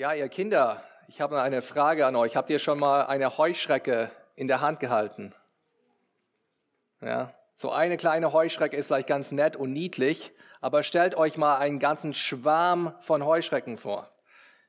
[0.00, 2.34] Ja, ihr Kinder, ich habe eine Frage an euch.
[2.34, 5.34] Habt ihr schon mal eine Heuschrecke in der Hand gehalten?
[7.02, 10.32] Ja, so eine kleine Heuschrecke ist vielleicht ganz nett und niedlich,
[10.62, 14.08] aber stellt euch mal einen ganzen Schwarm von Heuschrecken vor.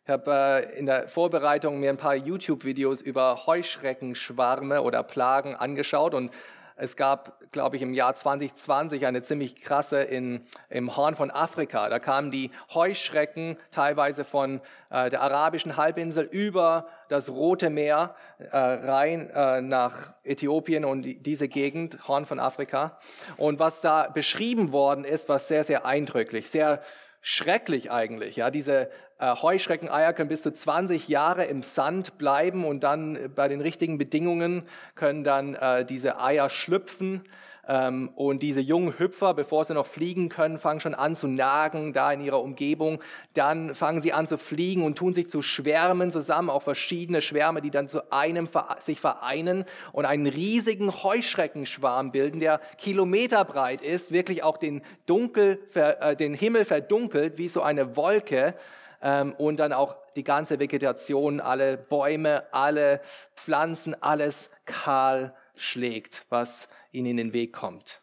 [0.03, 6.13] Ich habe äh, in der Vorbereitung mir ein paar YouTube-Videos über Heuschreckenschwarme oder Plagen angeschaut
[6.13, 6.33] und
[6.81, 10.41] es gab, glaube ich, im Jahr 2020 eine ziemlich krasse in,
[10.71, 11.89] im Horn von Afrika.
[11.89, 18.57] Da kamen die Heuschrecken teilweise von äh, der arabischen Halbinsel über das Rote Meer äh,
[18.57, 22.97] rein äh, nach Äthiopien und die, diese Gegend, Horn von Afrika.
[23.37, 26.81] Und was da beschrieben worden ist, war sehr, sehr eindrücklich, sehr
[27.21, 28.35] schrecklich eigentlich.
[28.35, 28.89] Ja, diese
[29.19, 33.61] äh, Heuschreckeneier können bis zu 20 Jahre im Sand bleiben und dann äh, bei den
[33.61, 34.63] richtigen Bedingungen
[34.95, 37.23] können dann äh, diese Eier schlüpfen.
[37.67, 41.93] Ähm, und diese jungen Hüpfer, bevor sie noch fliegen können, fangen schon an zu nagen
[41.93, 42.99] da in ihrer Umgebung.
[43.33, 47.61] Dann fangen sie an zu fliegen und tun sich zu Schwärmen zusammen, auch verschiedene Schwärme,
[47.61, 48.47] die dann zu einem
[48.79, 56.15] sich vereinen und einen riesigen Heuschreckenschwarm bilden, der kilometerbreit ist, wirklich auch den, Dunkel, äh,
[56.15, 58.55] den Himmel verdunkelt wie so eine Wolke
[59.01, 63.01] ähm, und dann auch die ganze Vegetation, alle Bäume, alle
[63.35, 68.01] Pflanzen, alles kahl schlägt, was ihnen in den Weg kommt.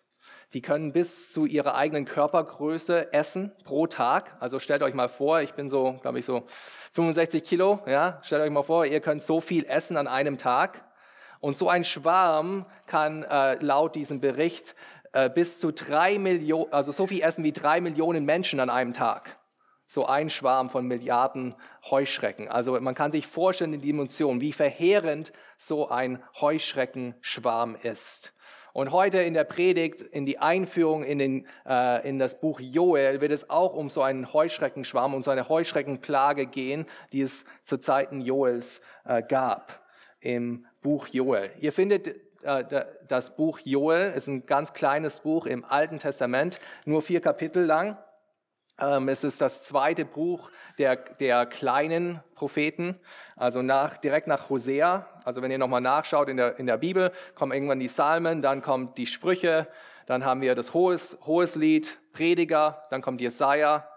[0.50, 4.36] Sie können bis zu ihrer eigenen Körpergröße essen pro Tag.
[4.40, 6.42] Also stellt euch mal vor, ich bin so, glaube ich, so
[6.92, 7.80] 65 Kilo.
[7.86, 10.84] Ja, stellt euch mal vor, ihr könnt so viel essen an einem Tag.
[11.40, 14.74] Und so ein Schwarm kann äh, laut diesem Bericht
[15.12, 18.94] äh, bis zu drei Millionen, also so viel essen wie drei Millionen Menschen an einem
[18.94, 19.38] Tag
[19.88, 21.54] so ein Schwarm von Milliarden
[21.90, 22.48] Heuschrecken.
[22.48, 28.34] Also man kann sich vorstellen, die Dimension, wie verheerend so ein Heuschreckenschwarm ist.
[28.74, 33.20] Und heute in der Predigt, in die Einführung in, den, äh, in das Buch Joel,
[33.20, 37.78] wird es auch um so einen Heuschreckenschwarm, um so eine Heuschreckenplage gehen, die es zu
[37.78, 39.80] Zeiten Joels äh, gab
[40.20, 41.50] im Buch Joel.
[41.60, 42.08] Ihr findet
[42.42, 47.64] äh, das Buch Joel, ist ein ganz kleines Buch im Alten Testament, nur vier Kapitel
[47.64, 47.96] lang.
[48.80, 52.98] Ähm, es ist das zweite Buch der, der kleinen Propheten,
[53.34, 55.08] also nach, direkt nach Hosea.
[55.24, 58.62] Also wenn ihr nochmal nachschaut in der, in der Bibel, kommen irgendwann die Psalmen, dann
[58.62, 59.66] kommt die Sprüche,
[60.06, 63.88] dann haben wir das Hohes, Hohes Lied, Prediger, dann kommt Jesaja,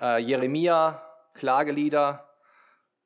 [0.00, 1.00] äh, Jeremia,
[1.34, 2.28] Klagelieder,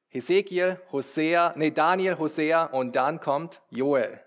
[0.08, 4.18] Hesekiel, Hosea, nee, Daniel, Hosea und dann kommt Joel.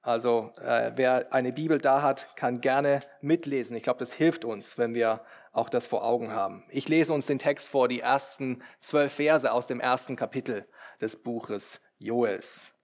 [0.00, 3.76] Also äh, wer eine Bibel da hat, kann gerne mitlesen.
[3.76, 5.20] Ich glaube, das hilft uns, wenn wir
[5.58, 6.64] auch das vor Augen haben.
[6.70, 10.66] Ich lese uns den Text vor, die ersten zwölf Verse aus dem ersten Kapitel
[11.00, 12.74] des Buches Joels.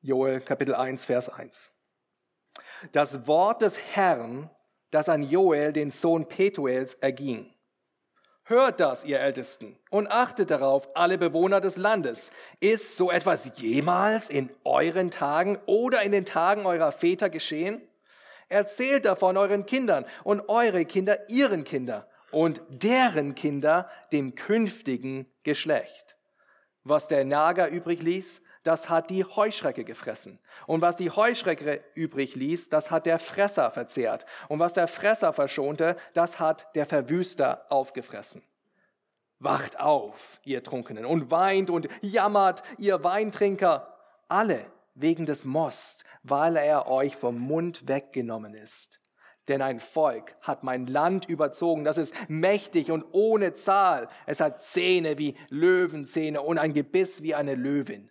[0.00, 1.72] Joel Kapitel 1, Vers 1.
[2.92, 4.48] Das Wort des Herrn,
[4.90, 7.52] das an Joel, den Sohn Petuels, erging.
[8.44, 12.30] Hört das, ihr Ältesten, und achtet darauf, alle Bewohner des Landes.
[12.60, 17.82] Ist so etwas jemals in euren Tagen oder in den Tagen eurer Väter geschehen?
[18.48, 26.16] Erzählt davon euren Kindern und eure Kinder ihren Kinder und deren Kinder dem künftigen Geschlecht.
[26.84, 30.38] Was der Nager übrig ließ, das hat die Heuschrecke gefressen.
[30.66, 34.26] Und was die Heuschrecke übrig ließ, das hat der Fresser verzehrt.
[34.48, 38.42] Und was der Fresser verschonte, das hat der Verwüster aufgefressen.
[39.38, 43.96] Wacht auf, ihr Trunkenen, und weint und jammert, ihr Weintrinker,
[44.28, 44.66] alle
[45.00, 49.00] wegen des Most, weil er euch vom Mund weggenommen ist.
[49.48, 54.08] Denn ein Volk hat mein Land überzogen, das ist mächtig und ohne Zahl.
[54.26, 58.10] Es hat Zähne wie Löwenzähne und ein Gebiss wie eine Löwin.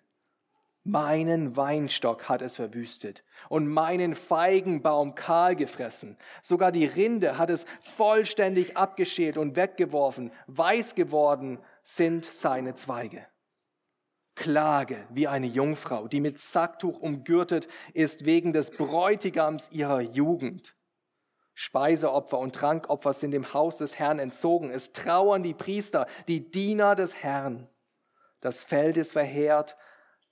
[0.83, 6.17] Meinen Weinstock hat es verwüstet und meinen Feigenbaum kahl gefressen.
[6.41, 10.31] Sogar die Rinde hat es vollständig abgeschält und weggeworfen.
[10.47, 13.27] Weiß geworden sind seine Zweige.
[14.37, 20.75] Klage wie eine Jungfrau, die mit Sacktuch umgürtet ist wegen des Bräutigams ihrer Jugend.
[21.55, 24.69] Speiseopfer und Trankopfer sind dem Haus des Herrn entzogen.
[24.69, 27.67] Es trauern die Priester, die Diener des Herrn.
[28.39, 29.75] Das Feld ist verheert,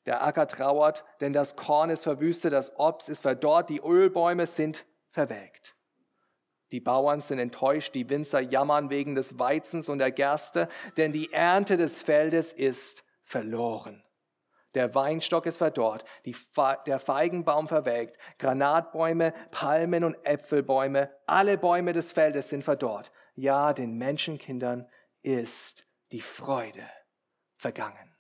[0.06, 4.86] der Acker trauert, denn das Korn ist verwüstet, das Obst ist verdorrt, die Ölbäume sind
[5.10, 5.76] verwelkt.
[6.72, 11.34] Die Bauern sind enttäuscht, die Winzer jammern wegen des Weizens und der Gerste, denn die
[11.34, 14.02] Ernte des Feldes ist verloren.
[14.74, 22.50] Der Weinstock ist verdorrt, der Feigenbaum verwelkt, Granatbäume, Palmen und Äpfelbäume, alle Bäume des Feldes
[22.50, 23.12] sind verdorrt.
[23.36, 24.90] Ja, den Menschenkindern
[25.22, 26.88] ist die Freude
[27.58, 28.16] vergangen.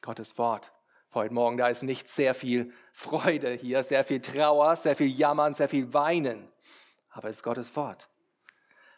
[0.00, 0.72] Gottes Wort
[1.14, 5.54] heute Morgen, da ist nicht sehr viel Freude hier, sehr viel Trauer, sehr viel Jammern,
[5.54, 6.50] sehr viel Weinen,
[7.10, 8.08] aber es ist Gottes Wort.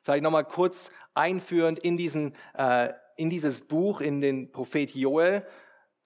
[0.03, 5.45] Vielleicht nochmal kurz einführend in, diesen, äh, in dieses Buch, in den Prophet Joel,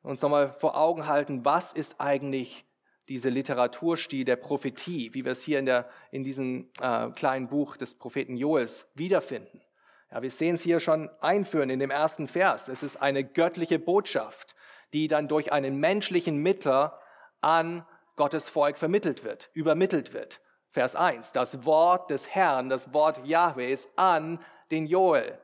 [0.03, 2.67] uns nochmal vor Augen halten, was ist eigentlich
[3.09, 7.77] diese Literaturstil der Prophetie, wie wir es hier in, der, in diesem äh, kleinen Buch
[7.77, 9.63] des Propheten Joels wiederfinden.
[10.11, 12.69] Ja, wir sehen es hier schon einführen in dem ersten Vers.
[12.69, 14.57] Es ist eine göttliche Botschaft,
[14.93, 16.99] die dann durch einen menschlichen Mittler
[17.41, 20.41] an Gottes Volk vermittelt wird, übermittelt wird.
[20.71, 24.41] Vers 1, das Wort des Herrn, das Wort Jahwes an
[24.73, 25.39] den Joel.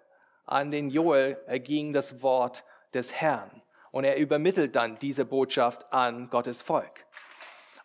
[0.50, 3.62] An den Joel erging das Wort des Herrn.
[3.92, 7.06] Und er übermittelt dann diese Botschaft an Gottes Volk.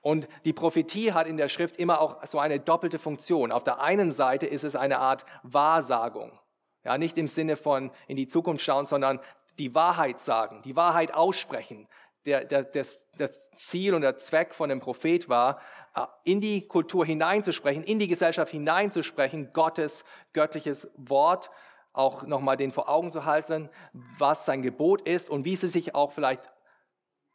[0.01, 3.51] Und die Prophetie hat in der Schrift immer auch so eine doppelte Funktion.
[3.51, 6.39] Auf der einen Seite ist es eine Art Wahrsagung.
[6.83, 9.19] Ja, nicht im Sinne von in die Zukunft schauen, sondern
[9.57, 11.87] die Wahrheit sagen, die Wahrheit aussprechen.
[12.25, 15.59] Der, der, das, das Ziel und der Zweck von dem Prophet war,
[15.95, 20.03] äh, in die Kultur hineinzusprechen, in die Gesellschaft hineinzusprechen, Gottes
[20.33, 21.49] göttliches Wort
[21.97, 23.69] auch nochmal den vor Augen zu halten,
[24.17, 26.51] was sein Gebot ist und wie sie sich auch vielleicht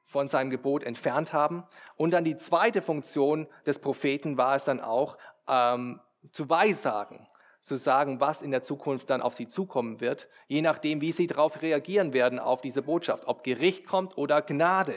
[0.05, 1.65] von seinem Gebot entfernt haben.
[1.97, 5.17] Und dann die zweite Funktion des Propheten war es dann auch,
[5.49, 6.01] ähm,
[6.33, 7.29] zu weissagen,
[7.63, 11.27] zu sagen, was in der Zukunft dann auf sie zukommen wird, je nachdem, wie sie
[11.27, 14.95] darauf reagieren werden auf diese Botschaft, ob Gericht kommt oder Gnade.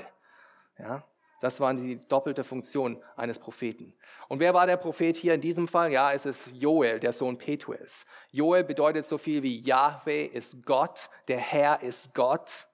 [0.78, 1.04] Ja,
[1.44, 3.94] das war die doppelte Funktion eines Propheten.
[4.30, 5.92] Und wer war der Prophet hier in diesem Fall?
[5.92, 8.06] Ja, es ist Joel, der Sohn Petuels.
[8.32, 12.68] Joel bedeutet so viel wie Yahweh ist Gott, der Herr ist Gott.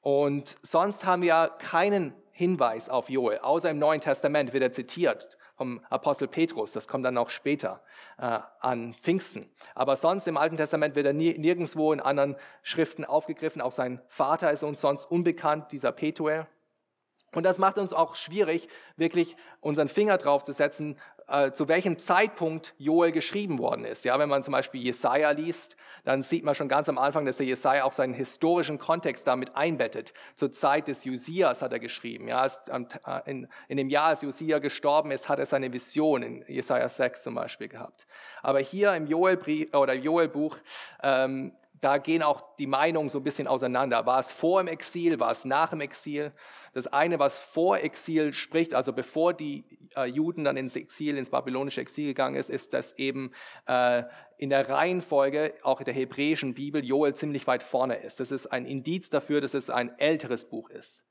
[0.00, 5.38] Und sonst haben wir keinen Hinweis auf Joel, außer im Neuen Testament wird er zitiert
[5.54, 7.82] vom Apostel Petrus, das kommt dann auch später
[8.18, 9.48] äh, an Pfingsten.
[9.76, 14.50] Aber sonst im Alten Testament wird er nirgendwo in anderen Schriften aufgegriffen, auch sein Vater
[14.50, 16.48] ist uns sonst unbekannt, dieser Petuel.
[17.34, 20.98] Und das macht uns auch schwierig, wirklich unseren Finger drauf zu setzen,
[21.28, 24.04] äh, zu welchem Zeitpunkt Joel geschrieben worden ist.
[24.04, 27.38] Ja, wenn man zum Beispiel Jesaja liest, dann sieht man schon ganz am Anfang, dass
[27.38, 30.12] der Jesaja auch seinen historischen Kontext damit einbettet.
[30.34, 32.28] Zur Zeit des Josias hat er geschrieben.
[32.28, 36.88] Ja, äh, in, dem Jahr, als Josia gestorben ist, hat er seine Vision in Jesaja
[36.88, 38.06] 6 zum Beispiel gehabt.
[38.42, 40.58] Aber hier im Joel-Buch oder Joel-Buch
[41.02, 44.06] ähm, da gehen auch die Meinungen so ein bisschen auseinander.
[44.06, 46.32] War es vor dem Exil, war es nach dem Exil?
[46.74, 49.64] Das eine, was vor Exil spricht, also bevor die
[49.96, 53.32] äh, Juden dann ins Exil, ins babylonische Exil gegangen ist, ist, dass eben
[53.66, 54.04] äh,
[54.38, 58.20] in der Reihenfolge, auch in der hebräischen Bibel, Joel ziemlich weit vorne ist.
[58.20, 61.04] Das ist ein Indiz dafür, dass es ein älteres Buch ist.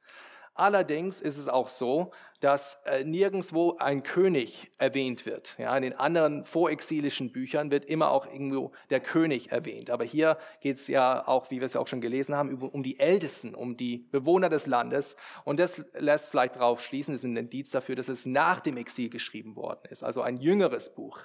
[0.53, 2.11] Allerdings ist es auch so,
[2.41, 5.55] dass äh, nirgendwo ein König erwähnt wird.
[5.57, 9.89] Ja, in den anderen vorexilischen Büchern wird immer auch irgendwo der König erwähnt.
[9.89, 12.99] Aber hier geht es ja auch, wie wir es auch schon gelesen haben, um die
[12.99, 15.15] Ältesten, um die Bewohner des Landes.
[15.45, 18.75] Und das lässt vielleicht darauf schließen, das ist ein Indiz dafür, dass es nach dem
[18.75, 20.03] Exil geschrieben worden ist.
[20.03, 21.19] Also ein jüngeres Buch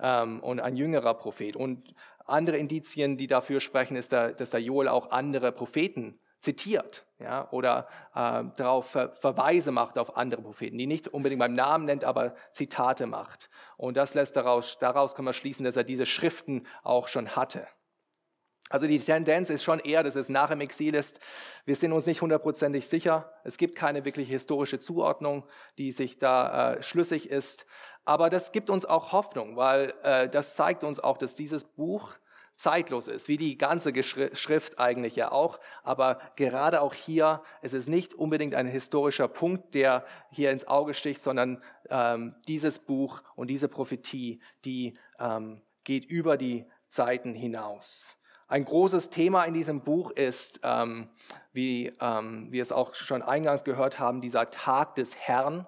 [0.00, 1.54] ähm, und ein jüngerer Prophet.
[1.54, 1.94] Und
[2.26, 7.88] andere Indizien, die dafür sprechen, ist, dass der Joel auch andere Propheten zitiert ja, oder
[8.14, 12.34] äh, darauf ver Verweise macht auf andere Propheten, die nicht unbedingt beim Namen nennt, aber
[12.52, 13.50] Zitate macht.
[13.76, 17.66] Und das lässt daraus, daraus kann man schließen, dass er diese Schriften auch schon hatte.
[18.70, 21.20] Also die Tendenz ist schon eher, dass es nach dem Exil ist.
[21.64, 23.32] Wir sind uns nicht hundertprozentig sicher.
[23.42, 25.44] Es gibt keine wirkliche historische Zuordnung,
[25.78, 27.64] die sich da äh, schlüssig ist.
[28.04, 32.14] Aber das gibt uns auch Hoffnung, weil äh, das zeigt uns auch, dass dieses Buch
[32.58, 35.60] zeitlos ist, wie die ganze Schrift eigentlich ja auch.
[35.84, 40.92] Aber gerade auch hier, es ist nicht unbedingt ein historischer Punkt, der hier ins Auge
[40.92, 48.18] sticht, sondern ähm, dieses Buch und diese Prophetie, die ähm, geht über die Zeiten hinaus.
[48.48, 51.08] Ein großes Thema in diesem Buch ist, ähm,
[51.52, 55.66] wie ähm, wir es auch schon eingangs gehört haben, dieser Tag des Herrn.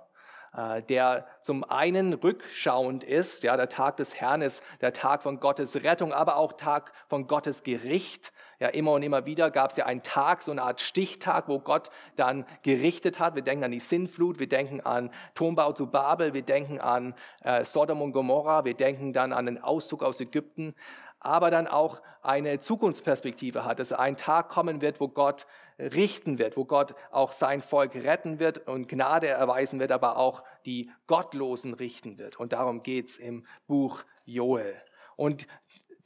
[0.53, 3.45] Äh, der zum einen rückschauend ist.
[3.45, 7.29] Ja, der Tag des Herrn ist der Tag von Gottes Rettung, aber auch Tag von
[7.29, 8.33] Gottes Gericht.
[8.59, 11.61] Ja, immer und immer wieder gab es ja einen Tag, so eine Art Stichtag, wo
[11.61, 13.37] Gott dann gerichtet hat.
[13.37, 17.15] Wir denken an die Sinnflut, wir denken an Turmbau zu Babel, wir denken an
[17.45, 20.75] äh, Sodom und Gomorra, wir denken dann an den Auszug aus Ägypten
[21.21, 25.47] aber dann auch eine Zukunftsperspektive hat, dass ein Tag kommen wird, wo Gott
[25.79, 30.43] richten wird, wo Gott auch sein Volk retten wird und Gnade erweisen wird, aber auch
[30.65, 32.41] die Gottlosen richten wird.
[32.41, 34.75] Und darum geht's im Buch Joel.
[35.17, 35.47] Und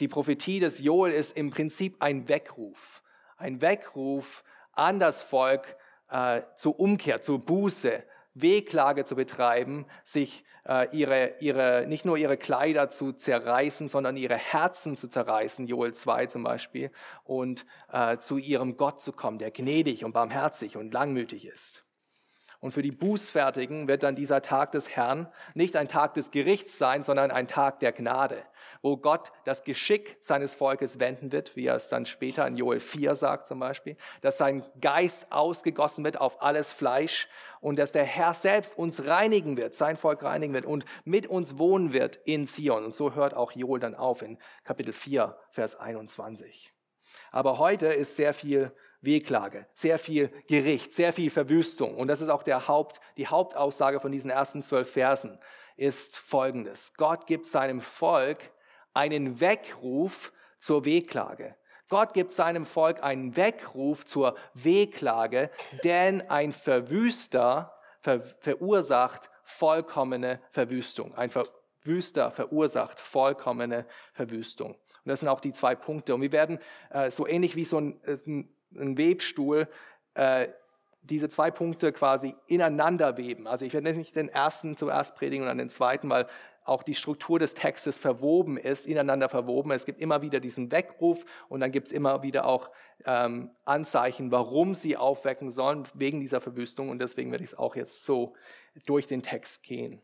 [0.00, 3.02] die Prophetie des Joel ist im Prinzip ein Weckruf,
[3.36, 4.42] ein Weckruf
[4.72, 5.76] an das Volk
[6.10, 8.02] äh, zur Umkehr, zur Buße,
[8.34, 10.44] Wehklage zu betreiben, sich
[10.92, 16.26] ihre, ihre, nicht nur ihre Kleider zu zerreißen, sondern ihre Herzen zu zerreißen, Joel 2
[16.26, 16.90] zum Beispiel,
[17.24, 21.84] und äh, zu ihrem Gott zu kommen, der gnädig und barmherzig und langmütig ist.
[22.60, 26.78] Und für die Bußfertigen wird dann dieser Tag des Herrn nicht ein Tag des Gerichts
[26.78, 28.42] sein, sondern ein Tag der Gnade,
[28.84, 32.80] wo Gott das Geschick seines Volkes wenden wird, wie er es dann später in Joel
[32.80, 37.26] 4 sagt zum Beispiel, dass sein Geist ausgegossen wird auf alles Fleisch
[37.62, 41.56] und dass der Herr selbst uns reinigen wird, sein Volk reinigen wird und mit uns
[41.56, 42.84] wohnen wird in Zion.
[42.84, 46.70] Und so hört auch Joel dann auf in Kapitel 4, Vers 21.
[47.30, 51.96] Aber heute ist sehr viel Wehklage, sehr viel Gericht, sehr viel Verwüstung.
[51.96, 55.38] Und das ist auch der Haupt, die Hauptaussage von diesen ersten zwölf Versen,
[55.76, 56.92] ist folgendes.
[56.98, 58.50] Gott gibt seinem Volk
[58.94, 61.56] einen Weckruf zur Wehklage.
[61.88, 65.50] Gott gibt seinem Volk einen Weckruf zur Wehklage,
[65.84, 71.14] denn ein Verwüster ver verursacht vollkommene Verwüstung.
[71.14, 74.72] Ein Verwüster verursacht vollkommene Verwüstung.
[74.72, 76.14] Und das sind auch die zwei Punkte.
[76.14, 76.58] Und wir werden
[76.88, 79.68] äh, so ähnlich wie so ein, äh, ein ein Webstuhl,
[80.14, 80.48] äh,
[81.02, 83.46] diese zwei Punkte quasi ineinander weben.
[83.46, 86.26] Also ich werde nicht den ersten zuerst predigen und dann den zweiten, weil
[86.64, 89.70] auch die Struktur des Textes verwoben ist, ineinander verwoben.
[89.70, 92.70] Es gibt immer wieder diesen Weckruf und dann gibt es immer wieder auch
[93.04, 96.88] ähm, Anzeichen, warum sie aufwecken sollen, wegen dieser Verwüstung.
[96.88, 98.34] Und deswegen werde ich es auch jetzt so
[98.86, 100.02] durch den Text gehen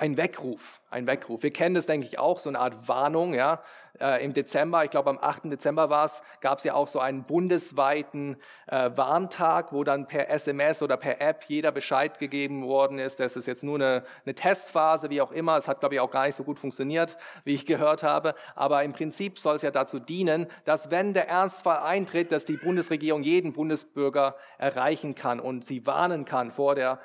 [0.00, 1.42] ein Weckruf, ein Weckruf.
[1.42, 3.34] Wir kennen das, denke ich, auch, so eine Art Warnung.
[3.34, 3.60] Ja.
[4.00, 5.52] Äh, Im Dezember, ich glaube am 8.
[5.52, 10.30] Dezember war es, gab es ja auch so einen bundesweiten äh, Warntag, wo dann per
[10.30, 13.20] SMS oder per App jeder Bescheid gegeben worden ist.
[13.20, 15.58] Das ist jetzt nur eine, eine Testphase, wie auch immer.
[15.58, 18.34] Es hat, glaube ich, auch gar nicht so gut funktioniert, wie ich gehört habe.
[18.54, 22.56] Aber im Prinzip soll es ja dazu dienen, dass wenn der Ernstfall eintritt, dass die
[22.56, 27.00] Bundesregierung jeden Bundesbürger erreichen kann und sie warnen kann vor der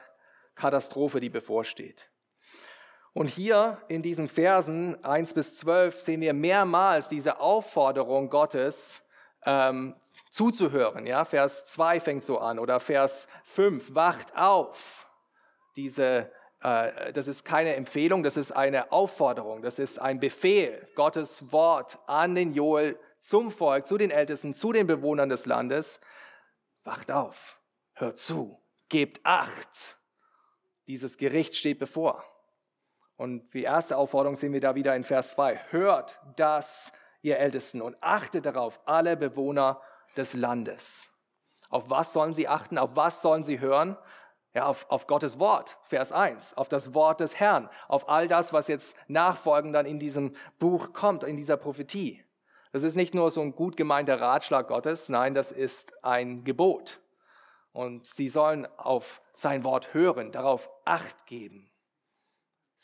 [0.56, 2.10] Katastrophe, die bevorsteht.
[3.16, 9.04] Und hier in diesen Versen 1 bis 12 sehen wir mehrmals diese Aufforderung Gottes,
[9.46, 9.96] ähm,
[10.30, 11.06] zuzuhören.
[11.08, 15.08] Ja, Vers 2 fängt so an oder Vers 5, wacht auf.
[15.78, 16.30] Diese,
[16.62, 21.98] äh, das ist keine Empfehlung, das ist eine Aufforderung, das ist ein Befehl, Gottes Wort
[22.08, 26.02] an den Joel zum Volk, zu den Ältesten, zu den Bewohnern des Landes.
[26.84, 27.62] Wacht auf,
[27.94, 29.98] hört zu, gebt Acht.
[30.88, 32.35] Dieses Gericht steht bevor.
[33.18, 35.60] Und die erste Aufforderung sehen wir da wieder in Vers 2.
[35.70, 36.92] Hört das,
[37.22, 39.80] ihr Ältesten, und achtet darauf, alle Bewohner
[40.18, 41.10] des Landes.
[41.70, 42.78] Auf was sollen sie achten?
[42.78, 43.98] Auf was sollen sie hören?
[44.54, 48.54] Ja, auf, auf Gottes Wort, Vers 1, auf das Wort des Herrn, auf all das,
[48.54, 52.24] was jetzt nachfolgend dann in diesem Buch kommt, in dieser Prophetie.
[52.72, 57.02] Das ist nicht nur so ein gut gemeinter Ratschlag Gottes, nein, das ist ein Gebot.
[57.74, 61.70] Und sie sollen auf sein Wort hören, darauf Acht geben.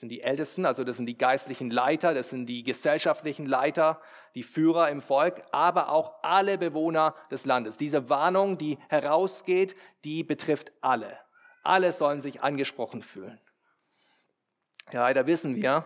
[0.01, 3.99] Das sind die Ältesten, also das sind die geistlichen Leiter, das sind die gesellschaftlichen Leiter,
[4.33, 7.77] die Führer im Volk, aber auch alle Bewohner des Landes.
[7.77, 11.19] Diese Warnung, die herausgeht, die betrifft alle.
[11.61, 13.39] Alle sollen sich angesprochen fühlen.
[14.91, 15.85] Ja, leider wissen wir,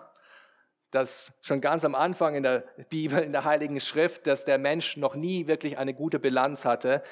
[0.91, 4.95] dass schon ganz am Anfang in der Bibel, in der Heiligen Schrift, dass der Mensch
[4.95, 7.03] noch nie wirklich eine gute Bilanz hatte,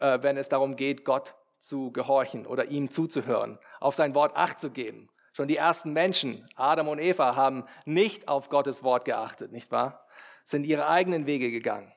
[0.00, 4.58] äh, wenn es darum geht, Gott zu gehorchen oder ihm zuzuhören, auf sein Wort Acht
[4.58, 5.08] zu geben.
[5.38, 10.04] Schon die ersten Menschen, Adam und Eva, haben nicht auf Gottes Wort geachtet, nicht wahr?
[10.42, 11.92] Sind ihre eigenen Wege gegangen.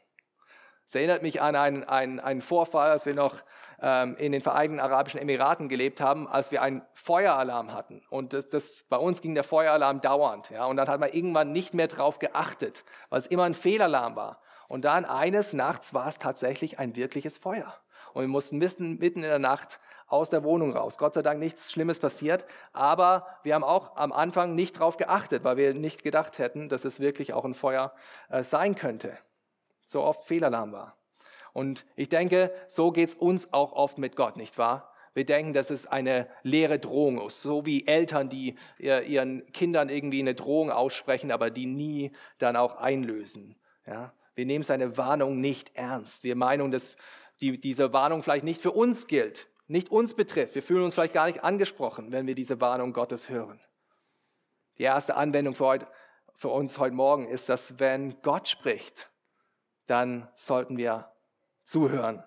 [0.85, 3.33] Es erinnert mich an einen, einen, einen Vorfall, als wir noch
[3.81, 8.03] ähm, in den Vereinigten Arabischen Emiraten gelebt haben, als wir einen Feueralarm hatten.
[8.11, 10.51] Und das, das, bei uns ging der Feueralarm dauernd.
[10.51, 10.65] Ja?
[10.65, 14.39] Und dann hat man irgendwann nicht mehr drauf geachtet, weil es immer ein Fehlalarm war.
[14.67, 17.75] Und dann eines Nachts war es tatsächlich ein wirkliches Feuer.
[18.13, 19.79] Und wir mussten mitten, mitten in der Nacht
[20.11, 20.97] aus der Wohnung raus.
[20.97, 25.43] Gott sei Dank nichts Schlimmes passiert, aber wir haben auch am Anfang nicht drauf geachtet,
[25.43, 27.93] weil wir nicht gedacht hätten, dass es wirklich auch ein Feuer
[28.29, 29.17] äh, sein könnte.
[29.85, 30.97] So oft Fehlalarm war.
[31.53, 34.91] Und ich denke, so geht's uns auch oft mit Gott, nicht wahr?
[35.13, 40.21] Wir denken, dass es eine leere Drohung ist, so wie Eltern, die ihren Kindern irgendwie
[40.21, 43.57] eine Drohung aussprechen, aber die nie dann auch einlösen.
[43.85, 44.13] Ja?
[44.35, 46.23] Wir nehmen seine Warnung nicht ernst.
[46.23, 46.95] Wir meinen, dass
[47.41, 50.53] die, diese Warnung vielleicht nicht für uns gilt, nicht uns betrifft.
[50.53, 53.61] Wir fühlen uns vielleicht gar nicht angesprochen, wenn wir diese Warnung Gottes hören.
[54.77, 55.87] Die erste Anwendung für, heute,
[56.33, 59.11] für uns heute Morgen ist, dass wenn Gott spricht,
[59.87, 61.11] dann sollten wir
[61.63, 62.23] zuhören.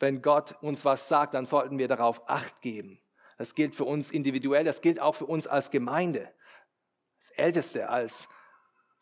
[0.00, 3.00] Wenn Gott uns was sagt, dann sollten wir darauf Acht geben.
[3.38, 6.28] Das gilt für uns individuell, das gilt auch für uns als Gemeinde,
[7.18, 8.28] als Älteste, als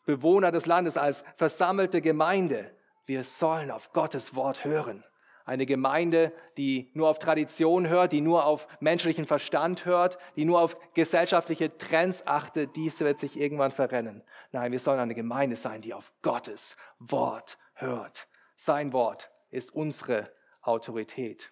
[0.05, 2.75] Bewohner des Landes, als versammelte Gemeinde.
[3.05, 5.03] Wir sollen auf Gottes Wort hören.
[5.49, 10.61] Eine Gemeinde, die nur auf Tradition hört, die nur auf menschlichen Verstand hört, die nur
[10.61, 14.23] auf gesellschaftliche Trends achtet, dies wird sich irgendwann verrennen.
[14.51, 18.27] Nein, wir sollen eine Gemeinde sein, die auf Gottes Wort hört.
[18.57, 21.51] Sein Wort ist unsere Autorität.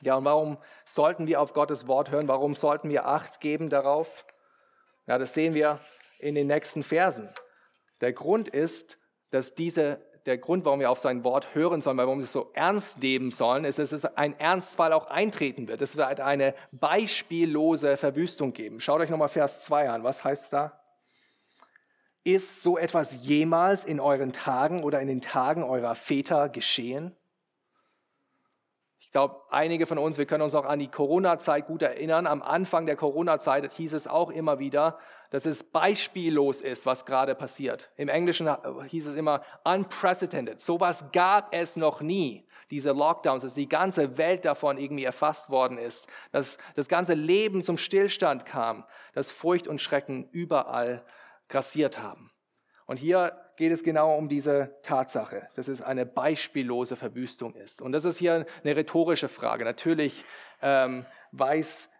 [0.00, 0.56] Ja, und warum
[0.86, 2.28] sollten wir auf Gottes Wort hören?
[2.28, 4.24] Warum sollten wir Acht geben darauf?
[5.06, 5.78] Ja, das sehen wir
[6.18, 7.28] in den nächsten Versen.
[8.00, 8.96] Der Grund ist,
[9.28, 12.50] dass diese, der Grund, warum wir auf sein Wort hören sollen, warum wir es so
[12.54, 15.82] ernst nehmen sollen, ist, dass es ein Ernstfall auch eintreten wird.
[15.82, 18.80] Es wird eine beispiellose Verwüstung geben.
[18.80, 20.04] Schaut euch nochmal Vers 2 an.
[20.04, 20.80] Was heißt da?
[22.22, 27.16] Ist so etwas jemals in euren Tagen oder in den Tagen eurer Väter geschehen?
[29.10, 32.28] Ich glaube, einige von uns, wir können uns auch an die Corona-Zeit gut erinnern.
[32.28, 35.00] Am Anfang der Corona-Zeit hieß es auch immer wieder,
[35.30, 37.90] dass es beispiellos ist, was gerade passiert.
[37.96, 38.48] Im Englischen
[38.86, 40.60] hieß es immer unprecedented.
[40.60, 42.46] Sowas gab es noch nie.
[42.70, 47.64] Diese Lockdowns, dass die ganze Welt davon irgendwie erfasst worden ist, dass das ganze Leben
[47.64, 51.04] zum Stillstand kam, dass Furcht und Schrecken überall
[51.48, 52.30] grassiert haben.
[52.86, 57.82] Und hier geht es genau um diese Tatsache, dass es eine beispiellose Verwüstung ist.
[57.82, 59.66] Und das ist hier eine rhetorische Frage.
[59.66, 60.24] Natürlich
[60.62, 61.90] ähm, weiß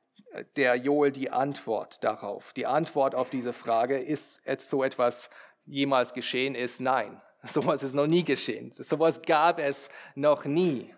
[0.56, 2.54] der Joel die Antwort darauf.
[2.54, 5.28] Die Antwort auf diese Frage, ist so etwas
[5.66, 7.20] jemals geschehen ist, nein.
[7.42, 8.72] Sowas ist noch nie geschehen.
[8.74, 10.94] Sowas gab es noch nie.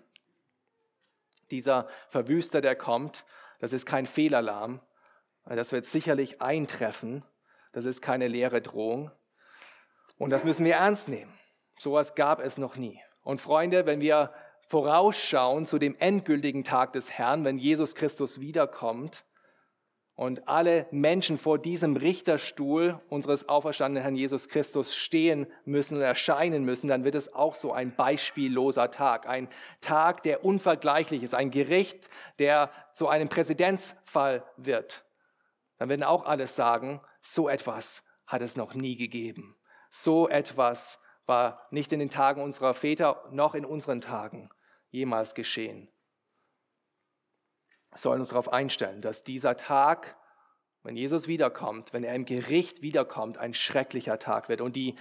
[1.51, 3.25] Dieser Verwüster, der kommt,
[3.59, 4.79] das ist kein Fehlalarm.
[5.45, 7.25] Das wird sicherlich eintreffen.
[7.73, 9.11] Das ist keine leere Drohung.
[10.19, 11.33] Und das müssen wir ernst nehmen.
[11.79, 13.01] Sowas gab es noch nie.
[13.23, 14.33] Und Freunde, wenn wir
[14.69, 19.25] vorausschauen zu dem endgültigen Tag des Herrn, wenn Jesus Christus wiederkommt
[20.15, 26.65] und alle Menschen vor diesem Richterstuhl unseres auferstandenen Herrn Jesus Christus stehen müssen und erscheinen
[26.65, 29.49] müssen, dann wird es auch so ein beispielloser Tag, ein
[29.81, 35.05] Tag, der unvergleichlich ist, ein Gericht, der zu einem Präzedenzfall wird.
[35.79, 39.57] Dann werden auch alle sagen, so etwas hat es noch nie gegeben.
[39.95, 44.49] So etwas war nicht in den Tagen unserer Väter noch in unseren Tagen
[44.89, 45.87] jemals geschehen.
[47.91, 50.17] Wir sollen uns darauf einstellen, dass dieser Tag,
[50.83, 54.63] wenn Jesus wiederkommt, wenn er im Gericht wiederkommt, ein schrecklicher Tag wird.
[54.63, 54.95] Und die,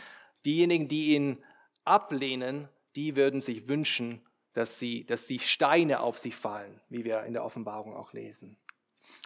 [0.44, 1.42] diejenigen, die ihn
[1.86, 2.68] ablehnen,
[2.98, 7.32] die würden sich wünschen, dass, sie, dass die Steine auf sie fallen, wie wir in
[7.32, 8.58] der Offenbarung auch lesen.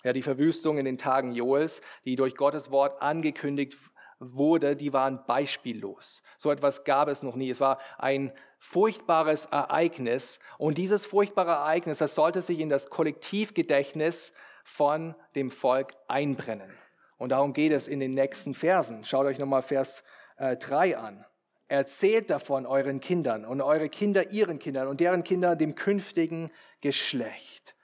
[0.04, 3.76] Ja, die Verwüstung in den Tagen Joels, die durch Gottes Wort angekündigt
[4.20, 6.22] wurde, die waren beispiellos.
[6.38, 7.50] So etwas gab es noch nie.
[7.50, 14.34] Es war ein furchtbares Ereignis und dieses furchtbare Ereignis, das sollte sich in das Kollektivgedächtnis
[14.64, 16.72] von dem Volk einbrennen.
[17.18, 19.06] Und darum geht es in den nächsten Versen.
[19.06, 20.04] Schaut euch nochmal Vers
[20.38, 21.26] äh, 3 an.
[21.68, 26.52] Erzählt davon euren Kindern und eure Kinder ihren Kindern und deren Kinder dem künftigen
[26.82, 27.76] Geschlecht.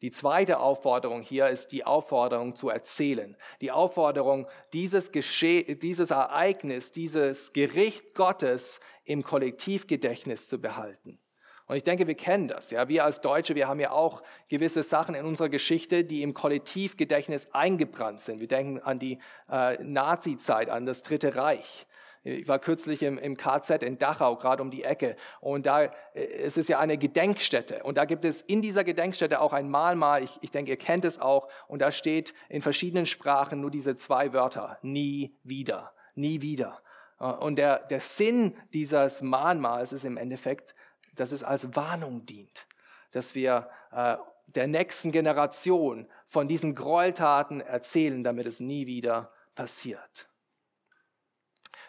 [0.00, 3.36] Die zweite Aufforderung hier ist die Aufforderung zu erzählen.
[3.60, 11.18] Die Aufforderung, dieses, Gesche dieses Ereignis, dieses Gericht Gottes im Kollektivgedächtnis zu behalten.
[11.66, 12.70] Und ich denke, wir kennen das.
[12.70, 16.32] Ja, wir als Deutsche, wir haben ja auch gewisse Sachen in unserer Geschichte, die im
[16.32, 18.40] Kollektivgedächtnis eingebrannt sind.
[18.40, 19.18] Wir denken an die
[19.50, 21.86] äh, Nazi-Zeit, an das Dritte Reich.
[22.24, 25.16] Ich war kürzlich im, im KZ in Dachau, gerade um die Ecke.
[25.40, 27.82] Und da äh, es ist ja eine Gedenkstätte.
[27.82, 30.22] Und da gibt es in dieser Gedenkstätte auch ein Mahnmal.
[30.22, 31.48] Ich, ich denke, ihr kennt es auch.
[31.68, 34.78] Und da steht in verschiedenen Sprachen nur diese zwei Wörter.
[34.82, 35.92] Nie wieder.
[36.14, 36.80] Nie wieder.
[37.20, 40.74] Äh, und der, der Sinn dieses Mahnmals ist im Endeffekt,
[41.14, 42.66] dass es als Warnung dient.
[43.12, 50.28] Dass wir äh, der nächsten Generation von diesen Gräueltaten erzählen, damit es nie wieder passiert.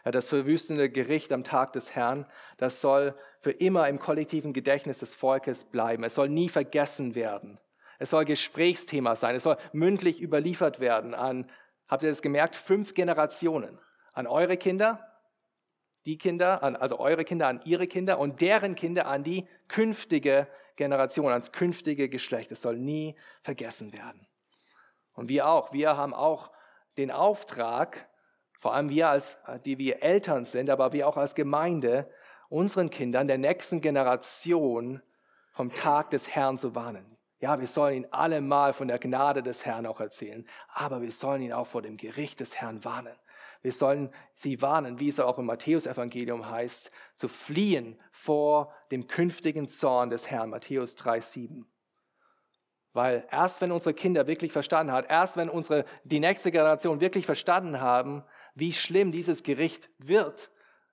[0.03, 2.25] Das verwüstende Gericht am Tag des Herrn,
[2.57, 6.03] das soll für immer im kollektiven Gedächtnis des Volkes bleiben.
[6.03, 7.59] Es soll nie vergessen werden.
[7.99, 9.35] Es soll Gesprächsthema sein.
[9.35, 11.49] Es soll mündlich überliefert werden an,
[11.87, 13.77] habt ihr das gemerkt, fünf Generationen.
[14.13, 15.05] An eure Kinder,
[16.05, 20.47] die Kinder, an, also eure Kinder an ihre Kinder und deren Kinder an die künftige
[20.75, 22.51] Generation, ans künftige Geschlecht.
[22.51, 24.27] Es soll nie vergessen werden.
[25.13, 26.51] Und wir auch, wir haben auch
[26.97, 28.08] den Auftrag,
[28.59, 32.11] vor allem wir als, die wir Eltern sind, aber wir auch als Gemeinde,
[32.49, 35.01] unseren Kindern, der nächsten Generation
[35.53, 37.17] vom Tag des Herrn zu warnen.
[37.39, 41.41] Ja, wir sollen ihnen allemal von der Gnade des Herrn auch erzählen, aber wir sollen
[41.41, 43.15] ihn auch vor dem Gericht des Herrn warnen.
[43.61, 49.69] Wir sollen sie warnen, wie es auch im Matthäusevangelium heißt, zu fliehen vor dem künftigen
[49.69, 51.63] Zorn des Herrn, Matthäus 3,7.
[52.91, 57.25] Weil erst wenn unsere Kinder wirklich verstanden haben, erst wenn unsere, die nächste Generation wirklich
[57.25, 58.23] verstanden haben,
[58.55, 60.51] wie schlimm dieses Gericht wird,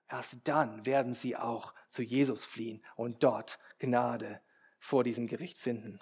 [0.09, 4.41] erst dann werden sie auch zu Jesus fliehen und dort Gnade
[4.79, 5.99] vor diesem Gericht finden.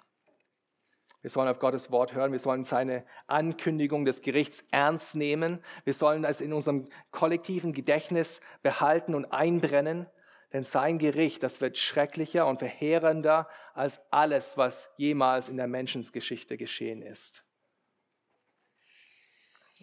[1.22, 5.94] Wir sollen auf Gottes Wort hören, wir sollen seine Ankündigung des Gerichts ernst nehmen, wir
[5.94, 10.06] sollen es in unserem kollektiven Gedächtnis behalten und einbrennen,
[10.52, 16.56] denn sein Gericht, das wird schrecklicher und verheerender als alles, was jemals in der Menschensgeschichte
[16.56, 17.45] geschehen ist.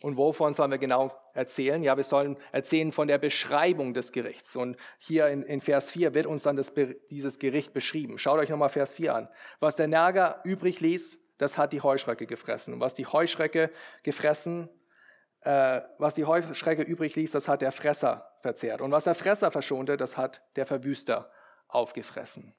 [0.04, 1.82] Und wovon sollen wir genau erzählen?
[1.82, 4.58] Ja, wir sollen erzählen von der Beschreibung des Gerichts.
[4.58, 6.74] Und hier in, in Vers 4 wird uns dann das,
[7.10, 8.18] dieses Gericht beschrieben.
[8.18, 9.30] Schaut euch nochmal Vers 4 an.
[9.62, 12.74] Was der Nager übrig ließ, das hat die Heuschrecke gefressen.
[12.74, 13.72] Und was die Heuschrecke
[14.04, 14.68] gefressen,
[15.40, 18.82] äh, was die Heuschrecke übrig ließ, das hat der Fresser verzehrt.
[18.82, 21.32] Und was der Fresser verschonte, das hat der Verwüster
[21.70, 22.54] aufgefressen.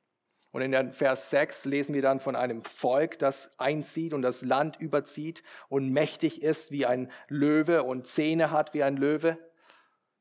[0.55, 4.77] Und in Vers 6 lesen wir dann von einem Volk, das einzieht und das Land
[4.77, 9.37] überzieht und mächtig ist wie ein Löwe und Zähne hat wie ein Löwe.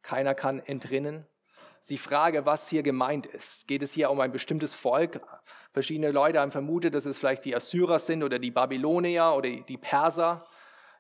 [0.01, 1.27] Keiner kann entrinnen.
[1.87, 3.67] Die Frage, was hier gemeint ist.
[3.67, 5.21] Geht es hier um ein bestimmtes Volk?
[5.71, 9.77] Verschiedene Leute haben vermutet, dass es vielleicht die Assyrer sind oder die Babylonier oder die
[9.77, 10.43] Perser.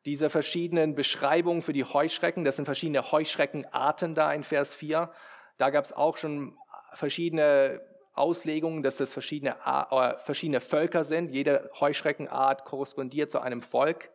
[0.05, 5.09] Diese verschiedenen Beschreibungen für die Heuschrecken, das sind verschiedene Heuschreckenarten da in Vers 4.
[5.57, 6.55] Da gab es auch schon
[6.93, 7.81] verschiedene
[8.13, 11.31] Auslegungen, dass das verschiedene, äh, verschiedene Völker sind.
[11.31, 14.11] Jede Heuschreckenart korrespondiert zu einem Volk.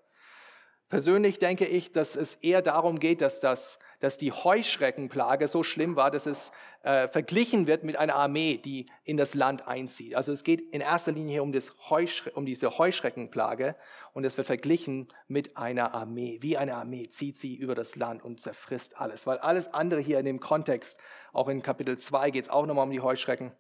[0.89, 5.97] Persönlich denke ich, dass es eher darum geht, dass, das, dass die Heuschreckenplage so schlimm
[5.97, 6.51] war, dass es
[6.83, 10.15] äh, verglichen wird mit einer Armee, die in das Land einzieht.
[10.15, 13.77] Also es geht in erster Linie um, das Heuschre um diese Heuschreckenplage
[14.15, 16.39] und es wird verglichen mit einer Armee.
[16.41, 19.27] Wie eine Armee zieht sie über das Land und zerfrisst alles.
[19.27, 20.99] Weil alles andere hier in dem Kontext,
[21.35, 23.53] auch in Kapitel 2 geht es auch nochmal um die Heuschrecken,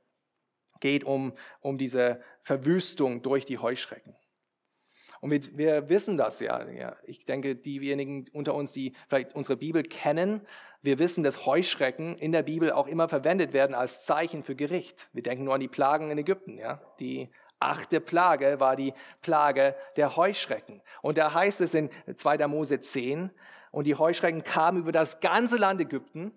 [0.80, 4.14] geht um, um diese Verwüstung durch die Heuschrecken.
[5.20, 6.96] Und wir, wir wissen das ja, ja.
[7.04, 10.46] Ich denke, diejenigen unter uns, die vielleicht unsere Bibel kennen,
[10.80, 15.08] wir wissen, dass Heuschrecken in der Bibel auch immer verwendet werden als Zeichen für Gericht.
[15.12, 16.80] Wir denken nur an die Plagen in Ägypten, ja.
[17.00, 20.80] Die achte Plage war die Plage der Heuschrecken.
[21.02, 22.46] Und da heißt es in 2.
[22.46, 23.32] Mose 10,
[23.70, 26.32] und die Heuschrecken kamen über das ganze Land Ägypten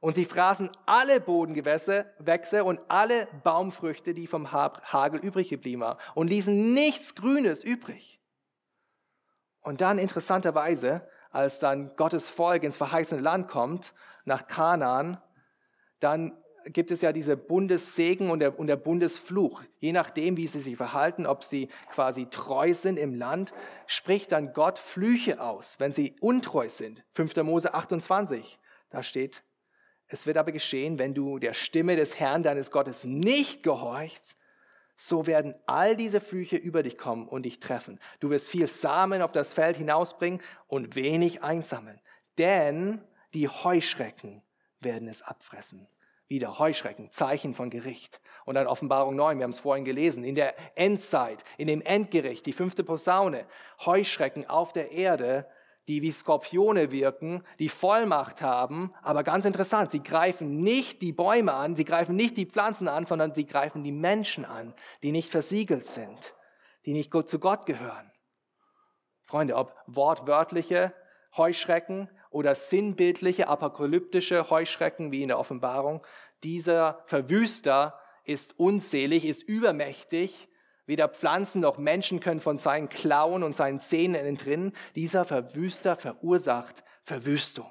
[0.00, 6.28] und sie fraßen alle Bodengewächse und alle Baumfrüchte, die vom Hagel übrig geblieben waren, und
[6.28, 8.20] ließen nichts Grünes übrig.
[9.60, 13.92] Und dann interessanterweise, als dann Gottes Volk ins verheißene Land kommt,
[14.24, 15.20] nach Kanaan,
[16.00, 16.32] dann
[16.64, 19.62] gibt es ja diese Bundessegen und der, und der Bundesfluch.
[19.78, 23.52] Je nachdem, wie sie sich verhalten, ob sie quasi treu sind im Land,
[23.86, 27.04] spricht dann Gott Flüche aus, wenn sie untreu sind.
[27.12, 27.36] 5.
[27.36, 28.58] Mose 28,
[28.90, 29.42] da steht,
[30.10, 34.36] es wird aber geschehen, wenn du der Stimme des Herrn deines Gottes nicht gehorchst,
[34.96, 37.98] so werden all diese Flüche über dich kommen und dich treffen.
[38.18, 42.00] Du wirst viel Samen auf das Feld hinausbringen und wenig einsammeln.
[42.38, 43.00] Denn
[43.32, 44.42] die Heuschrecken
[44.80, 45.88] werden es abfressen.
[46.26, 48.20] Wieder Heuschrecken, Zeichen von Gericht.
[48.44, 52.46] Und dann Offenbarung 9, wir haben es vorhin gelesen, in der Endzeit, in dem Endgericht,
[52.46, 53.46] die fünfte Posaune,
[53.86, 55.46] Heuschrecken auf der Erde
[55.88, 61.54] die wie Skorpione wirken, die Vollmacht haben, aber ganz interessant, sie greifen nicht die Bäume
[61.54, 65.30] an, sie greifen nicht die Pflanzen an, sondern sie greifen die Menschen an, die nicht
[65.30, 66.34] versiegelt sind,
[66.86, 68.12] die nicht zu Gott gehören.
[69.22, 70.92] Freunde, ob wortwörtliche
[71.36, 76.04] Heuschrecken oder sinnbildliche, apokalyptische Heuschrecken wie in der Offenbarung,
[76.42, 80.49] dieser Verwüster ist unzählig, ist übermächtig
[80.90, 84.72] Weder Pflanzen noch Menschen können von seinen Klauen und seinen Zähnen entrinnen.
[84.96, 87.70] Dieser Verwüster verursacht Verwüstung.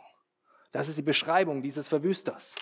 [0.71, 2.55] Das ist die Beschreibung dieses Verwüsters.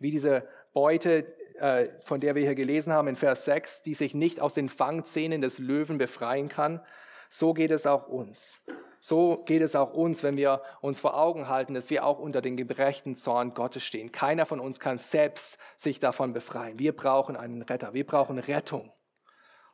[0.00, 1.24] Wie diese Beute,
[1.60, 4.68] äh, von der wir hier gelesen haben in Vers 6, die sich nicht aus den
[4.68, 6.84] Fangzähnen des Löwen befreien kann,
[7.30, 8.60] so geht es auch uns.
[9.06, 12.40] So geht es auch uns, wenn wir uns vor Augen halten, dass wir auch unter
[12.40, 14.12] den gerechten Zorn Gottes stehen.
[14.12, 16.78] Keiner von uns kann selbst sich davon befreien.
[16.78, 17.92] Wir brauchen einen Retter.
[17.92, 18.90] Wir brauchen Rettung.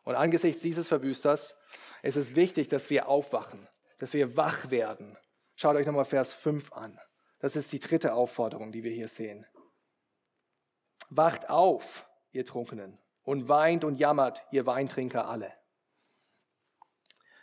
[0.03, 1.55] Und angesichts dieses Verwüsters
[2.03, 3.69] ist es wichtig, dass wir aufwachen,
[4.01, 5.16] dass wir wach werden.
[5.55, 6.99] Schaut euch nochmal Vers 5 an.
[7.38, 9.47] Das ist die dritte Aufforderung, die wir hier sehen.
[11.09, 15.53] Wacht auf, ihr Trunkenen, und weint und jammert, ihr Weintrinker alle.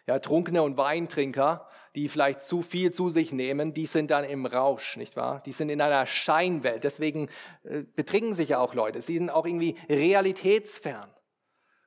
[0.08, 4.46] Ja, Trunkene und Weintrinker, die vielleicht zu viel zu sich nehmen, die sind dann im
[4.46, 5.43] Rausch, nicht wahr?
[5.46, 6.86] Die sind in einer Scheinwelt.
[6.86, 7.28] Deswegen
[7.63, 9.02] äh, betrinken sich ja auch Leute.
[9.02, 11.10] Sie sind auch irgendwie realitätsfern.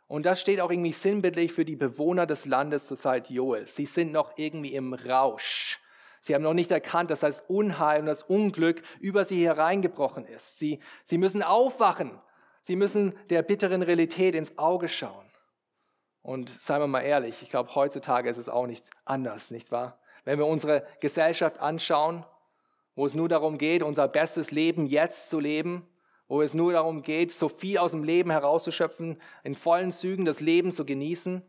[0.07, 3.67] Und das steht auch irgendwie sinnbildlich für die Bewohner des Landes zur Zeit Joel.
[3.67, 5.81] Sie sind noch irgendwie im Rausch.
[6.21, 10.59] Sie haben noch nicht erkannt, dass das Unheil und das Unglück über sie hereingebrochen ist.
[10.59, 12.21] Sie, sie müssen aufwachen.
[12.61, 15.30] Sie müssen der bitteren Realität ins Auge schauen.
[16.23, 19.99] Und seien wir mal ehrlich, ich glaube, heutzutage ist es auch nicht anders, nicht wahr?
[20.25, 22.25] Wenn wir unsere Gesellschaft anschauen,
[22.95, 25.89] wo es nur darum geht, unser bestes Leben jetzt zu leben,
[26.29, 30.41] wo es nur darum geht, so viel aus dem Leben herauszuschöpfen, in vollen Zügen das
[30.41, 31.43] Leben zu genießen,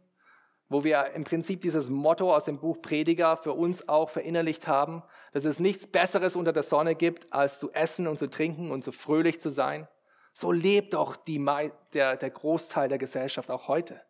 [0.69, 5.03] wo wir im Prinzip dieses Motto aus dem Buch Prediger für uns auch verinnerlicht haben,
[5.33, 8.83] dass es nichts Besseres unter der Sonne gibt, als zu essen und zu trinken und
[8.83, 9.87] so fröhlich zu sein.
[10.33, 11.45] So lebt doch die,
[11.93, 14.01] der, der Großteil der Gesellschaft auch heute.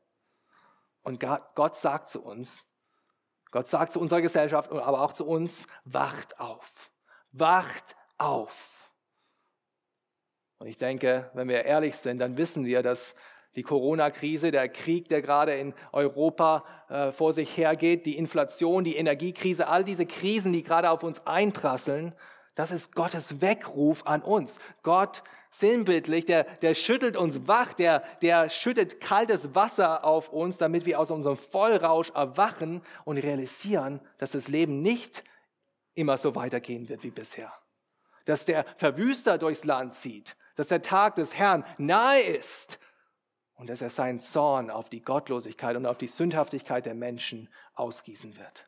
[1.04, 2.68] Und Gott sagt zu uns,
[3.52, 6.92] Gott sagt zu unserer Gesellschaft, aber auch zu uns, wacht auf.
[7.32, 8.92] Wacht auf.
[10.60, 13.16] Und ich denke, wenn wir ehrlich sind, dann wissen wir, dass
[13.56, 18.96] die Corona-Krise, der Krieg, der gerade in Europa äh, vor sich hergeht, die Inflation, die
[18.96, 22.16] Energiekrise, all diese Krisen, die gerade auf uns einprasseln,
[22.56, 24.60] das ist Gottes Weckruf an uns.
[24.84, 30.86] Gott sinnbildlich, der, der schüttelt uns wach, der, der schüttet kaltes Wasser auf uns, damit
[30.86, 35.24] wir aus unserem Vollrausch erwachen und realisieren, dass das Leben nicht
[35.94, 37.54] immer so weitergehen wird wie bisher.
[38.26, 42.80] Dass der Verwüster durchs Land zieht, dass der Tag des Herrn nahe ist
[43.56, 48.38] und dass er seinen Zorn auf die Gottlosigkeit und auf die Sündhaftigkeit der Menschen ausgießen
[48.38, 48.68] wird.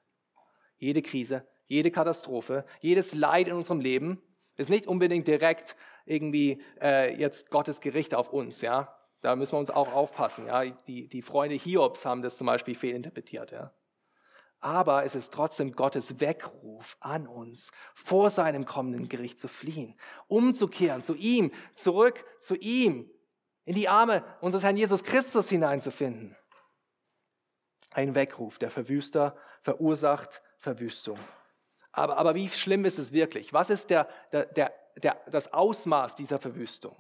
[0.78, 4.22] Jede Krise, jede Katastrophe, jedes Leid in unserem Leben
[4.58, 8.98] ist nicht unbedingt direkt irgendwie äh, jetzt Gottes Gericht auf uns, ja.
[9.22, 10.66] Da müssen wir uns auch aufpassen, ja.
[10.66, 13.74] Die, die Freunde Hiobs haben das zum Beispiel fehlinterpretiert, ja.
[14.60, 21.04] Aber es ist trotzdem Gottes Weckruf an uns, vor seinem kommenden Gericht zu fliehen, umzukehren
[21.04, 23.10] zu ihm, zurück zu ihm,
[23.66, 26.36] in die Arme unseres Herrn Jesus Christus hineinzufinden.
[27.92, 31.20] Ein Weckruf, der Verwüster verursacht Verwüstung.
[31.94, 33.54] Aber, aber wie schlimm ist es wirklich?
[33.54, 36.98] Was ist der, der, der, der, das Ausmaß dieser Verwüstung?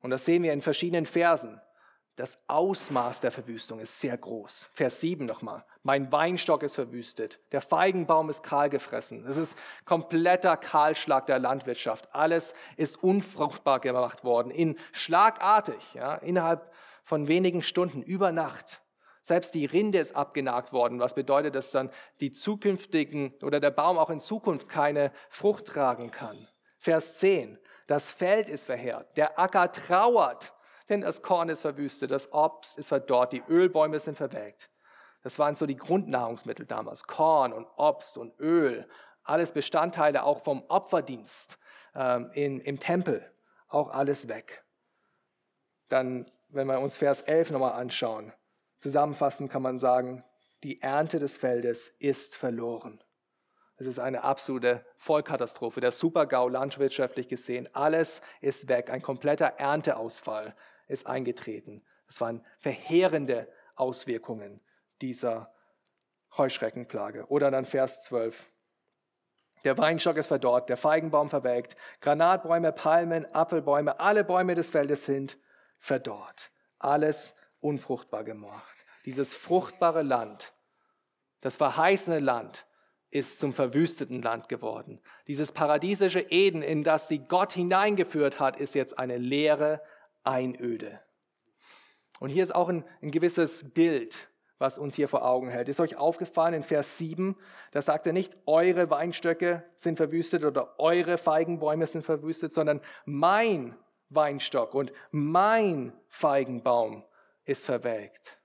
[0.00, 1.60] Und das sehen wir in verschiedenen Versen.
[2.16, 4.68] Das Ausmaß der Verwüstung ist sehr groß.
[4.74, 5.64] Vers 7 nochmal.
[5.82, 7.40] Mein Weinstock ist verwüstet.
[7.52, 9.24] Der Feigenbaum ist kahl gefressen.
[9.26, 12.14] Es ist kompletter Kahlschlag der Landwirtschaft.
[12.14, 14.50] Alles ist unfruchtbar gemacht worden.
[14.50, 16.70] In schlagartig, ja, innerhalb
[17.04, 18.82] von wenigen Stunden, über Nacht.
[19.22, 23.98] Selbst die Rinde ist abgenagt worden, was bedeutet, dass dann die zukünftigen oder der Baum
[23.98, 26.48] auch in Zukunft keine Frucht tragen kann.
[26.78, 27.58] Vers 10.
[27.86, 30.54] Das Feld ist verheert, der Acker trauert,
[30.88, 34.70] denn das Korn ist verwüstet, das Obst ist verdorrt, die Ölbäume sind verwelkt.
[35.22, 37.04] Das waren so die Grundnahrungsmittel damals.
[37.04, 38.88] Korn und Obst und Öl,
[39.22, 41.58] alles Bestandteile auch vom Opferdienst
[41.94, 43.30] ähm, in, im Tempel,
[43.68, 44.64] auch alles weg.
[45.88, 48.32] Dann, wenn wir uns Vers 11 nochmal anschauen,
[48.80, 50.24] Zusammenfassend kann man sagen,
[50.62, 53.02] die Ernte des Feldes ist verloren.
[53.76, 55.80] Es ist eine absolute Vollkatastrophe.
[55.80, 58.90] Der Supergau landwirtschaftlich gesehen, alles ist weg.
[58.90, 60.54] Ein kompletter Ernteausfall
[60.88, 61.82] ist eingetreten.
[62.08, 64.60] Es waren verheerende Auswirkungen
[65.00, 65.52] dieser
[66.36, 67.26] Heuschreckenplage.
[67.28, 68.46] Oder dann Vers 12.
[69.64, 75.38] Der Weinstock ist verdorrt, der Feigenbaum verwelkt, Granatbäume, Palmen, Apfelbäume, alle Bäume des Feldes sind
[75.78, 76.50] verdorrt.
[76.78, 78.74] Alles unfruchtbar gemacht.
[79.04, 80.52] Dieses fruchtbare Land,
[81.40, 82.66] das verheißene Land,
[83.10, 85.00] ist zum verwüsteten Land geworden.
[85.26, 89.82] Dieses paradiesische Eden, in das sie Gott hineingeführt hat, ist jetzt eine leere
[90.22, 91.00] Einöde.
[92.20, 95.68] Und hier ist auch ein, ein gewisses Bild, was uns hier vor Augen hält.
[95.68, 97.36] Ist euch aufgefallen in Vers 7,
[97.72, 103.74] da sagt er nicht, eure Weinstöcke sind verwüstet oder eure Feigenbäume sind verwüstet, sondern mein
[104.10, 107.04] Weinstock und mein Feigenbaum
[107.50, 108.38] ist verwelkt.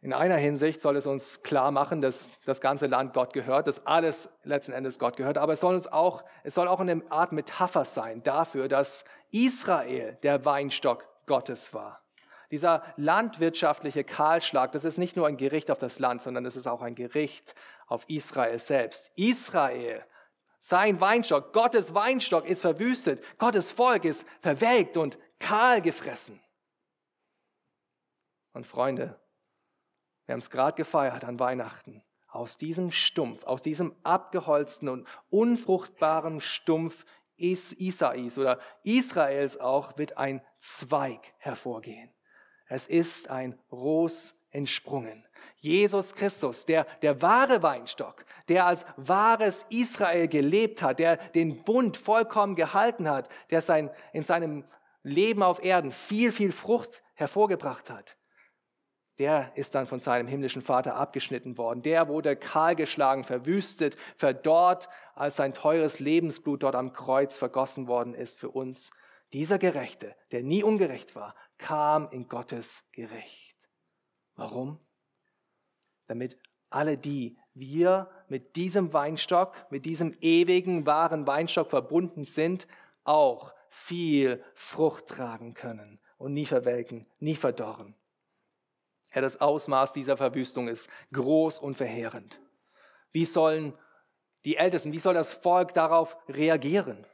[0.00, 3.84] In einer Hinsicht soll es uns klar machen, dass das ganze Land Gott gehört, dass
[3.86, 5.36] alles letzten Endes Gott gehört.
[5.36, 10.16] Aber es soll uns auch, es soll auch eine Art Metapher sein dafür, dass Israel
[10.22, 12.04] der Weinstock Gottes war.
[12.52, 16.68] Dieser landwirtschaftliche Kahlschlag, das ist nicht nur ein Gericht auf das Land, sondern es ist
[16.68, 17.56] auch ein Gericht
[17.88, 19.10] auf Israel selbst.
[19.16, 20.04] Israel,
[20.60, 26.40] sein Weinstock, Gottes Weinstock ist verwüstet, Gottes Volk ist verwelkt und kahl gefressen.
[28.52, 29.20] Und Freunde,
[30.24, 32.02] wir haben es gerade gefeiert an Weihnachten.
[32.28, 37.04] Aus diesem Stumpf, aus diesem abgeholzten und unfruchtbaren Stumpf
[37.36, 42.12] Isais oder Israels auch, wird ein Zweig hervorgehen.
[42.68, 45.26] Es ist ein Ros entsprungen.
[45.56, 51.96] Jesus Christus, der, der wahre Weinstock, der als wahres Israel gelebt hat, der den Bund
[51.96, 54.64] vollkommen gehalten hat, der sein, in seinem
[55.06, 58.16] Leben auf Erden viel, viel Frucht hervorgebracht hat,
[59.18, 61.80] der ist dann von seinem himmlischen Vater abgeschnitten worden.
[61.82, 68.38] Der wurde kahlgeschlagen, verwüstet, verdorrt, als sein teures Lebensblut dort am Kreuz vergossen worden ist
[68.38, 68.90] für uns.
[69.32, 73.56] Dieser Gerechte, der nie ungerecht war, kam in Gottes Gericht.
[74.34, 74.80] Warum?
[76.06, 76.38] Damit
[76.68, 82.66] alle die, wir mit diesem Weinstock, mit diesem ewigen, wahren Weinstock verbunden sind,
[83.04, 87.94] auch viel Frucht tragen können und nie verwelken, nie verdorren.
[89.14, 92.40] Ja, das Ausmaß dieser Verwüstung ist groß und verheerend.
[93.12, 93.78] Wie sollen
[94.44, 97.06] die Ältesten, wie soll das Volk darauf reagieren?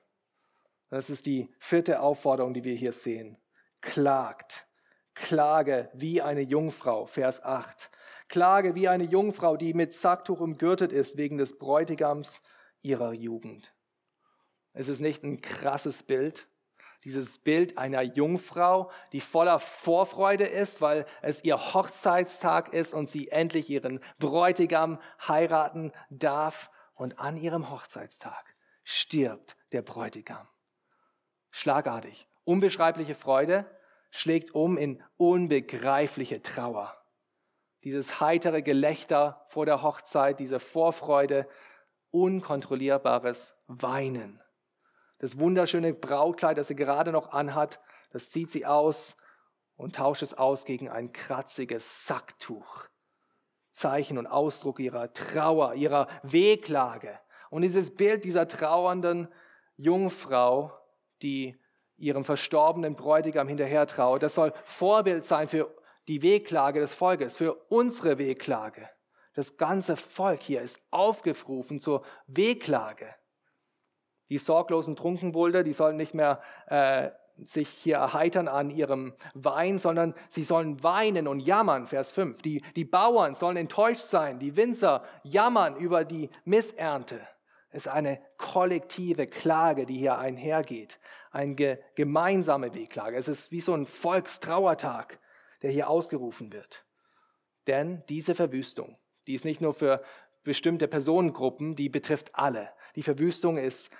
[0.88, 3.38] Das ist die vierte Aufforderung, die wir hier sehen.
[3.80, 4.66] Klagt.
[5.14, 7.90] Klage wie eine Jungfrau, Vers 8.
[8.28, 12.40] Klage wie eine Jungfrau, die mit Sacktuch umgürtet ist wegen des Bräutigams
[12.82, 13.74] ihrer Jugend.
[14.72, 16.48] Es ist nicht ein krasses Bild,
[17.04, 23.28] dieses Bild einer Jungfrau, die voller Vorfreude ist, weil es ihr Hochzeitstag ist und sie
[23.28, 26.70] endlich ihren Bräutigam heiraten darf.
[26.94, 30.46] Und an ihrem Hochzeitstag stirbt der Bräutigam.
[31.50, 32.28] Schlagartig.
[32.44, 33.66] Unbeschreibliche Freude
[34.10, 36.96] schlägt um in unbegreifliche Trauer.
[37.82, 41.48] Dieses heitere Gelächter vor der Hochzeit, diese Vorfreude,
[42.10, 44.41] unkontrollierbares Weinen.
[45.22, 47.78] Das wunderschöne Brautkleid, das sie gerade noch anhat,
[48.10, 49.16] das zieht sie aus
[49.76, 52.88] und tauscht es aus gegen ein kratziges Sacktuch.
[53.70, 57.20] Zeichen und Ausdruck ihrer Trauer, ihrer Wehklage.
[57.50, 59.28] Und dieses Bild dieser trauernden
[59.76, 60.76] Jungfrau,
[61.22, 61.56] die
[61.96, 65.72] ihrem verstorbenen Bräutigam hinterher trauert, das soll Vorbild sein für
[66.08, 68.90] die Wehklage des Volkes, für unsere Wehklage.
[69.34, 73.14] Das ganze Volk hier ist aufgerufen zur Wehklage.
[74.32, 80.14] Die sorglosen Trunkenbolde, die sollen nicht mehr äh, sich hier erheitern an ihrem Wein, sondern
[80.30, 82.40] sie sollen weinen und jammern, Vers 5.
[82.40, 87.20] Die, die Bauern sollen enttäuscht sein, die Winzer jammern über die Missernte.
[87.68, 90.98] Es ist eine kollektive Klage, die hier einhergeht,
[91.30, 93.18] eine gemeinsame Wehklage.
[93.18, 95.20] Es ist wie so ein Volkstrauertag,
[95.60, 96.86] der hier ausgerufen wird.
[97.66, 100.00] Denn diese Verwüstung, die ist nicht nur für
[100.42, 102.70] bestimmte Personengruppen, die betrifft alle.
[102.96, 103.90] Die Verwüstung ist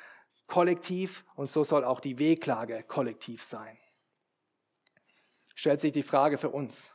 [0.53, 3.79] kollektiv und so soll auch die Wehklage kollektiv sein.
[5.55, 6.95] Stellt sich die Frage für uns,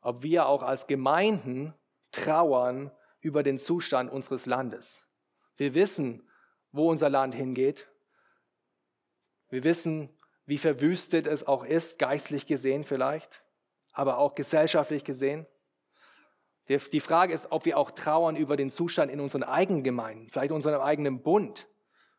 [0.00, 1.74] ob wir auch als Gemeinden
[2.10, 5.06] trauern über den Zustand unseres Landes.
[5.56, 6.28] Wir wissen,
[6.72, 7.86] wo unser Land hingeht.
[9.48, 13.44] Wir wissen, wie verwüstet es auch ist, geistlich gesehen vielleicht,
[13.92, 15.46] aber auch gesellschaftlich gesehen.
[16.68, 20.50] Die Frage ist, ob wir auch trauern über den Zustand in unseren eigenen Gemeinden, vielleicht
[20.50, 21.68] in unserem eigenen Bund,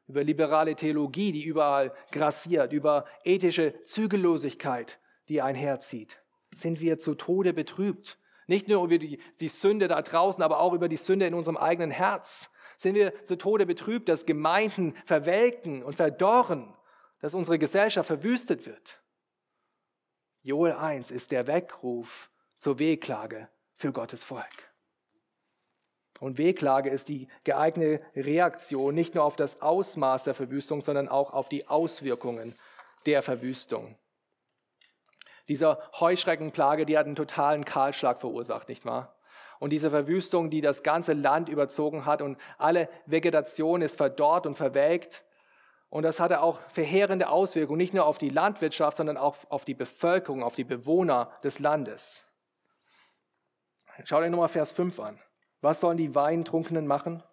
[0.08, 6.22] über liberale Theologie, die überall grassiert, über ethische Zügellosigkeit, die einherzieht.
[6.56, 8.18] Sind wir zu Tode betrübt?
[8.48, 11.58] Nicht nur über die, die Sünde da draußen, aber auch über die Sünde in unserem
[11.58, 12.50] eigenen Herz.
[12.78, 16.74] Sind wir zu Tode betrübt, dass Gemeinden verwelken und verdorren,
[17.20, 19.02] dass unsere Gesellschaft verwüstet wird?
[20.42, 24.72] Joel 1 ist der Weckruf zur Wehklage für Gottes Volk.
[26.20, 31.34] Und Wehklage ist die geeignete Reaktion nicht nur auf das Ausmaß der Verwüstung, sondern auch
[31.34, 32.56] auf die Auswirkungen
[33.06, 33.96] der Verwüstung.
[35.48, 39.16] Diese Heuschreckenplage, die hat einen totalen Kahlschlag verursacht, nicht wahr?
[39.60, 44.56] Und diese Verwüstung, die das ganze Land überzogen hat und alle Vegetation ist verdorrt und
[44.56, 45.24] verwelkt.
[45.90, 49.74] Und das hatte auch verheerende Auswirkungen, nicht nur auf die Landwirtschaft, sondern auch auf die
[49.74, 52.28] Bevölkerung, auf die Bewohner des Landes.
[54.04, 55.20] Schaut euch nochmal Vers 5 an.
[55.62, 57.24] Was sollen die Weintrunkenen machen?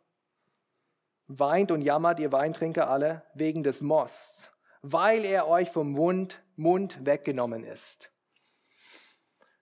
[1.27, 4.51] Weint und jammert ihr Weintrinker alle wegen des Mosts,
[4.83, 8.11] weil er euch vom Mund, Mund weggenommen ist.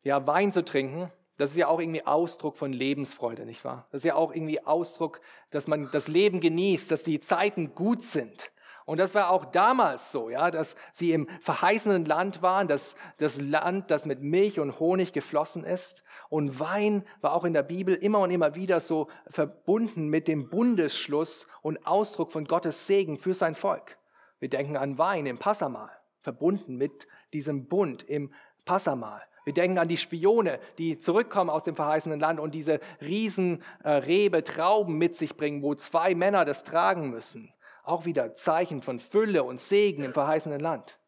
[0.03, 3.87] Ja, Wein zu trinken, das ist ja auch irgendwie Ausdruck von Lebensfreude, nicht wahr?
[3.91, 5.21] Das ist ja auch irgendwie Ausdruck,
[5.51, 8.53] dass man das Leben genießt, dass die Zeiten gut sind.
[8.85, 13.41] Und das war auch damals so, ja, dass sie im verheißenen Land waren, dass das
[13.41, 16.03] Land, das mit Milch und Honig geflossen ist.
[16.29, 20.49] Und Wein war auch in der Bibel immer und immer wieder so verbunden mit dem
[20.49, 23.99] Bundesschluss und Ausdruck von Gottes Segen für sein Volk.
[24.41, 25.91] Wir denken an Wein im Passamal,
[26.21, 28.33] verbunden mit diesem Bund im
[28.65, 29.23] Passamal.
[29.45, 33.91] Wir denken an die Spione, die zurückkommen aus dem verheißenen Land und diese riesen äh,
[33.91, 37.53] Rebe Trauben mit sich bringen, wo zwei Männer das tragen müssen.
[37.83, 40.99] Auch wieder Zeichen von Fülle und Segen im verheißenen Land.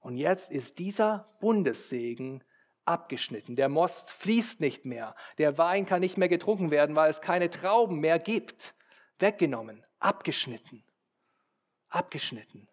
[0.00, 2.42] Und jetzt ist dieser Bundessegen
[2.84, 3.56] abgeschnitten.
[3.56, 5.14] Der Most fließt nicht mehr.
[5.36, 8.74] Der Wein kann nicht mehr getrunken werden, weil es keine Trauben mehr gibt.
[9.18, 10.82] Weggenommen, abgeschnitten.
[11.90, 12.68] Abgeschnitten.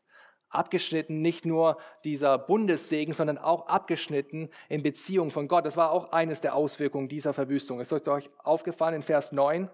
[0.50, 5.66] Abgeschnitten nicht nur dieser Bundessegen, sondern auch abgeschnitten in Beziehung von Gott.
[5.66, 7.82] Das war auch eines der Auswirkungen dieser Verwüstung.
[7.82, 9.70] Ist euch aufgefallen in Vers 9?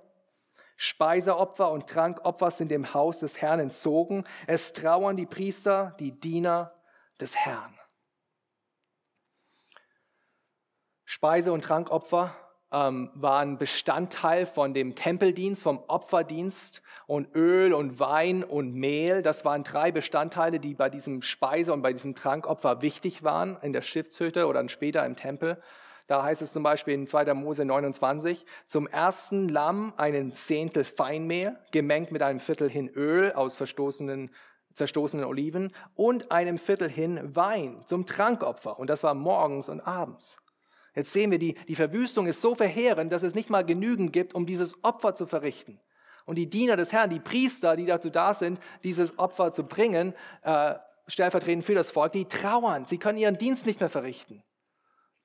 [0.84, 4.24] Speiseopfer und Trankopfer sind dem Haus des Herrn entzogen.
[4.48, 6.74] Es trauern die Priester, die Diener
[7.20, 7.78] des Herrn.
[11.06, 12.36] Speise- und Trankopfer
[12.72, 19.22] ähm, waren Bestandteil von dem Tempeldienst, vom Opferdienst und Öl und Wein und Mehl.
[19.22, 23.72] Das waren drei Bestandteile, die bei diesem Speise- und bei diesem Trankopfer wichtig waren in
[23.72, 25.62] der Stiftshütte oder dann später im Tempel.
[26.12, 27.34] Da heißt es zum Beispiel in 2.
[27.36, 33.56] Mose 29, zum ersten Lamm einen Zehntel Feinmehl, gemengt mit einem Viertel hin Öl aus
[33.56, 34.30] verstoßenen,
[34.74, 38.78] zerstoßenen Oliven und einem Viertel hin Wein zum Trankopfer.
[38.78, 40.36] Und das war morgens und abends.
[40.96, 44.36] Jetzt sehen wir, die, die Verwüstung ist so verheerend, dass es nicht mal genügend gibt,
[44.36, 45.80] um dieses Opfer zu verrichten.
[46.26, 50.14] Und die Diener des Herrn, die Priester, die dazu da sind, dieses Opfer zu bringen,
[50.42, 50.74] äh,
[51.08, 52.84] stellvertretend für das Volk, die trauern.
[52.84, 54.44] Sie können ihren Dienst nicht mehr verrichten.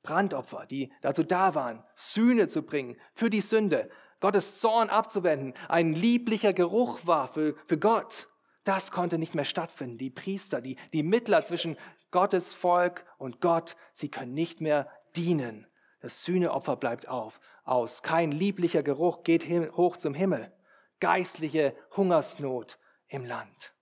[0.06, 3.90] Brandopfer, die dazu da waren, Sühne zu bringen für die Sünde,
[4.20, 8.28] Gottes Zorn abzuwenden, ein lieblicher Geruch war für, für Gott.
[8.64, 9.98] Das konnte nicht mehr stattfinden.
[9.98, 11.76] Die Priester, die, die Mittler zwischen
[12.10, 15.66] Gottes Volk und Gott, sie können nicht mehr dienen.
[16.00, 18.02] Das Sühneopfer bleibt auf, aus.
[18.02, 20.52] Kein lieblicher Geruch geht hin, hoch zum Himmel.
[21.00, 22.78] Geistliche Hungersnot
[23.08, 23.74] im Land.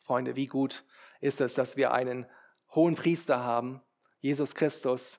[0.00, 0.84] Freunde, wie gut
[1.20, 2.26] ist es, dass wir einen
[2.74, 3.82] hohen Priester haben,
[4.24, 5.18] Jesus Christus,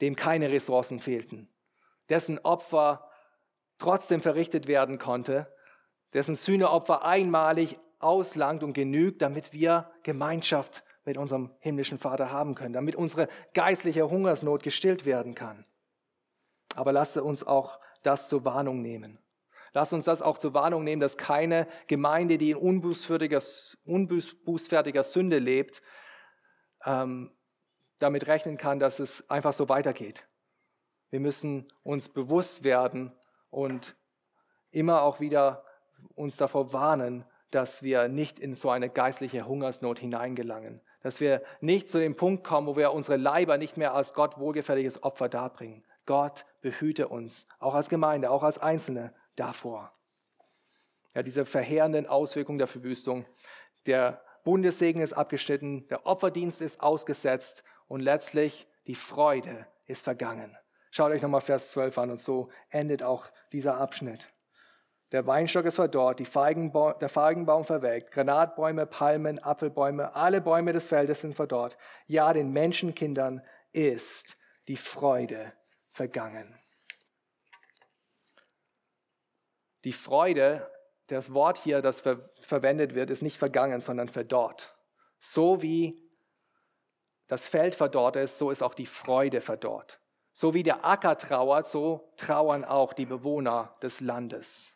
[0.00, 1.52] dem keine Ressourcen fehlten,
[2.08, 3.10] dessen Opfer
[3.78, 5.52] trotzdem verrichtet werden konnte,
[6.12, 12.72] dessen Sühneopfer einmalig auslangt und genügt, damit wir Gemeinschaft mit unserem himmlischen Vater haben können,
[12.72, 15.66] damit unsere geistliche Hungersnot gestillt werden kann.
[16.76, 19.18] Aber lasst uns auch das zur Warnung nehmen.
[19.72, 23.42] Lasst uns das auch zur Warnung nehmen, dass keine Gemeinde, die in unbußfertiger,
[23.84, 25.82] unbußfertiger Sünde lebt,
[26.84, 27.32] ähm,
[28.04, 30.26] damit rechnen kann, dass es einfach so weitergeht.
[31.10, 33.12] Wir müssen uns bewusst werden
[33.50, 33.96] und
[34.70, 35.64] immer auch wieder
[36.14, 40.80] uns davor warnen, dass wir nicht in so eine geistliche Hungersnot hineingelangen.
[41.02, 44.38] Dass wir nicht zu dem Punkt kommen, wo wir unsere Leiber nicht mehr als Gott
[44.38, 45.84] wohlgefälliges Opfer darbringen.
[46.04, 49.92] Gott behüte uns, auch als Gemeinde, auch als Einzelne davor.
[51.14, 53.24] Ja, diese verheerenden Auswirkungen der Verwüstung.
[53.86, 60.56] Der Bundessegen ist abgeschnitten, der Opferdienst ist ausgesetzt und letztlich die Freude ist vergangen.
[60.90, 64.28] Schaut euch nochmal Vers 12 an und so endet auch dieser Abschnitt.
[65.12, 70.88] Der Weinstock ist verdorrt, die Feigenbaum, der Feigenbaum verwelkt, Granatbäume, Palmen, Apfelbäume, alle Bäume des
[70.88, 71.76] Feldes sind verdorrt.
[72.06, 75.52] Ja, den Menschenkindern ist die Freude
[75.88, 76.58] vergangen.
[79.84, 80.68] Die Freude,
[81.06, 84.76] das Wort hier, das ver verwendet wird, ist nicht vergangen, sondern verdorrt.
[85.18, 86.03] So wie
[87.26, 89.98] das Feld verdorrt ist, so ist auch die Freude verdorrt.
[90.32, 94.72] So wie der Acker trauert, so trauern auch die Bewohner des Landes.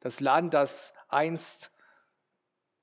[0.00, 1.70] Das Land, das einst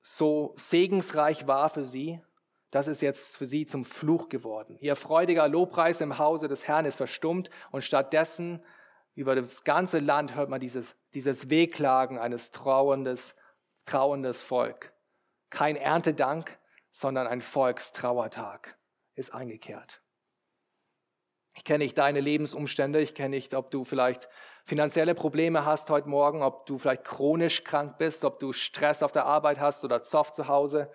[0.00, 2.22] so segensreich war für sie,
[2.70, 4.76] das ist jetzt für sie zum Fluch geworden.
[4.80, 8.62] Ihr freudiger Lobpreis im Hause des Herrn ist verstummt und stattdessen
[9.14, 13.34] über das ganze Land hört man dieses, dieses Wehklagen eines trauerndes,
[13.86, 14.92] trauerndes Volk.
[15.50, 16.58] Kein Erntedank,
[16.92, 18.77] sondern ein Volkstrauertag
[19.18, 20.00] ist eingekehrt.
[21.54, 23.00] Ich kenne nicht deine Lebensumstände.
[23.00, 24.28] Ich kenne nicht, ob du vielleicht
[24.64, 29.10] finanzielle Probleme hast heute Morgen, ob du vielleicht chronisch krank bist, ob du Stress auf
[29.10, 30.88] der Arbeit hast oder Zoff zu Hause,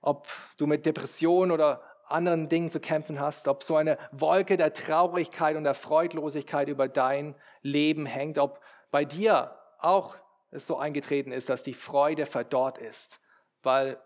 [0.00, 0.26] ob
[0.56, 5.56] du mit Depressionen oder anderen Dingen zu kämpfen hast, ob so eine Wolke der Traurigkeit
[5.56, 10.16] und der Freudlosigkeit über dein Leben hängt, ob bei dir auch
[10.50, 13.20] es so eingetreten ist, dass die Freude verdorrt ist,
[13.62, 14.00] weil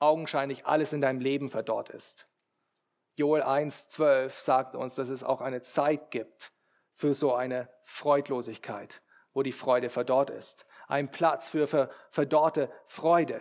[0.00, 2.26] augenscheinlich alles in deinem Leben verdorrt ist.
[3.16, 6.52] Joel 1,12 sagt uns, dass es auch eine Zeit gibt
[6.90, 9.02] für so eine Freudlosigkeit,
[9.32, 10.66] wo die Freude verdorrt ist.
[10.88, 13.40] Ein Platz für verdorrte Freude.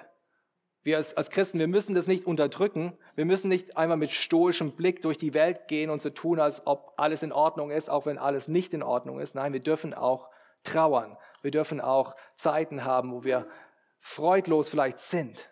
[0.84, 2.98] Wir als, als Christen, wir müssen das nicht unterdrücken.
[3.16, 6.68] Wir müssen nicht einmal mit stoischem Blick durch die Welt gehen und so tun, als
[6.68, 9.34] ob alles in Ordnung ist, auch wenn alles nicht in Ordnung ist.
[9.34, 10.30] Nein, wir dürfen auch
[10.64, 11.18] trauern.
[11.42, 13.48] Wir dürfen auch Zeiten haben, wo wir
[13.98, 15.50] freudlos vielleicht sind.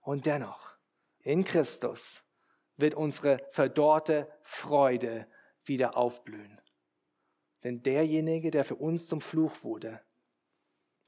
[0.00, 0.76] Und dennoch,
[1.20, 2.24] in Christus
[2.82, 5.26] wird unsere verdorrte Freude
[5.64, 6.60] wieder aufblühen.
[7.64, 10.00] Denn derjenige, der für uns zum Fluch wurde,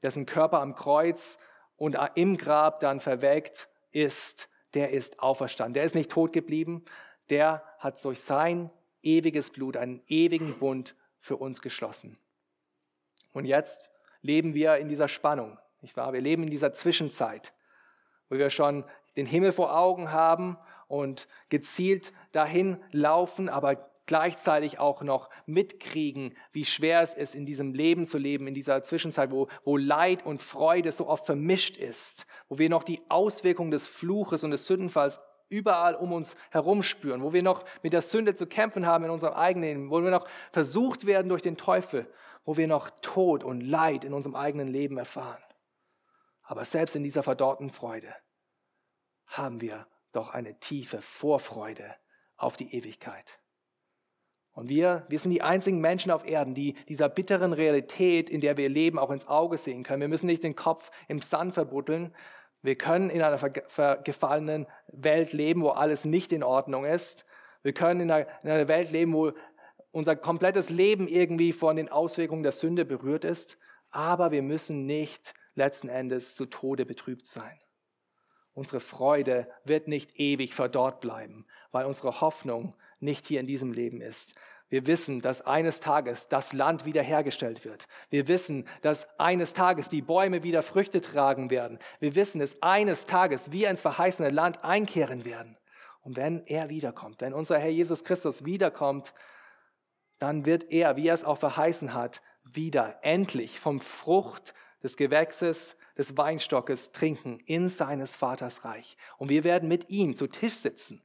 [0.01, 1.37] dessen Körper am Kreuz
[1.75, 5.73] und im Grab dann verwelkt ist, der ist auferstanden.
[5.73, 6.83] Der ist nicht tot geblieben,
[7.29, 8.71] der hat durch sein
[9.01, 12.17] ewiges Blut einen ewigen Bund für uns geschlossen.
[13.31, 13.89] Und jetzt
[14.21, 16.13] leben wir in dieser Spannung, nicht wahr?
[16.13, 17.53] Wir leben in dieser Zwischenzeit,
[18.29, 18.85] wo wir schon
[19.17, 20.57] den Himmel vor Augen haben
[20.87, 27.73] und gezielt dahin laufen, aber gleichzeitig auch noch mitkriegen, wie schwer es ist, in diesem
[27.73, 32.27] Leben zu leben, in dieser Zwischenzeit, wo, wo Leid und Freude so oft vermischt ist,
[32.47, 35.19] wo wir noch die Auswirkungen des Fluches und des Sündenfalls
[35.49, 39.11] überall um uns herum spüren, wo wir noch mit der Sünde zu kämpfen haben in
[39.11, 42.11] unserem eigenen Leben, wo wir noch versucht werden durch den Teufel,
[42.45, 45.41] wo wir noch Tod und Leid in unserem eigenen Leben erfahren.
[46.43, 48.13] Aber selbst in dieser verdorrten Freude
[49.27, 51.95] haben wir doch eine tiefe Vorfreude
[52.37, 53.39] auf die Ewigkeit.
[54.51, 58.55] Und wir, wir sind die einzigen Menschen auf Erden, die dieser bitteren Realität, in der
[58.55, 60.01] wir leben, auch ins Auge sehen können.
[60.01, 62.15] Wir müssen nicht den Kopf im Sand verbuddeln.
[62.61, 63.37] Wir können in einer
[64.03, 67.25] gefallenen Welt leben, wo alles nicht in Ordnung ist.
[67.63, 69.33] Wir können in einer, in einer Welt leben, wo
[69.91, 73.57] unser komplettes Leben irgendwie von den Auswirkungen der Sünde berührt ist,
[73.91, 77.59] aber wir müssen nicht letzten Endes zu Tode betrübt sein.
[78.55, 83.99] Unsere Freude wird nicht ewig verdorrt bleiben, weil unsere Hoffnung nicht hier in diesem Leben
[84.01, 84.33] ist.
[84.69, 87.85] Wir wissen, dass eines Tages das Land wiederhergestellt wird.
[88.09, 91.79] Wir wissen, dass eines Tages die Bäume wieder Früchte tragen werden.
[91.99, 95.57] Wir wissen, dass eines Tages wir ins verheißene Land einkehren werden.
[96.01, 99.13] Und wenn er wiederkommt, wenn unser Herr Jesus Christus wiederkommt,
[100.17, 105.75] dann wird er, wie er es auch verheißen hat, wieder endlich vom Frucht des Gewächses,
[105.97, 108.97] des Weinstockes trinken in seines Vaters Reich.
[109.17, 111.03] Und wir werden mit ihm zu Tisch sitzen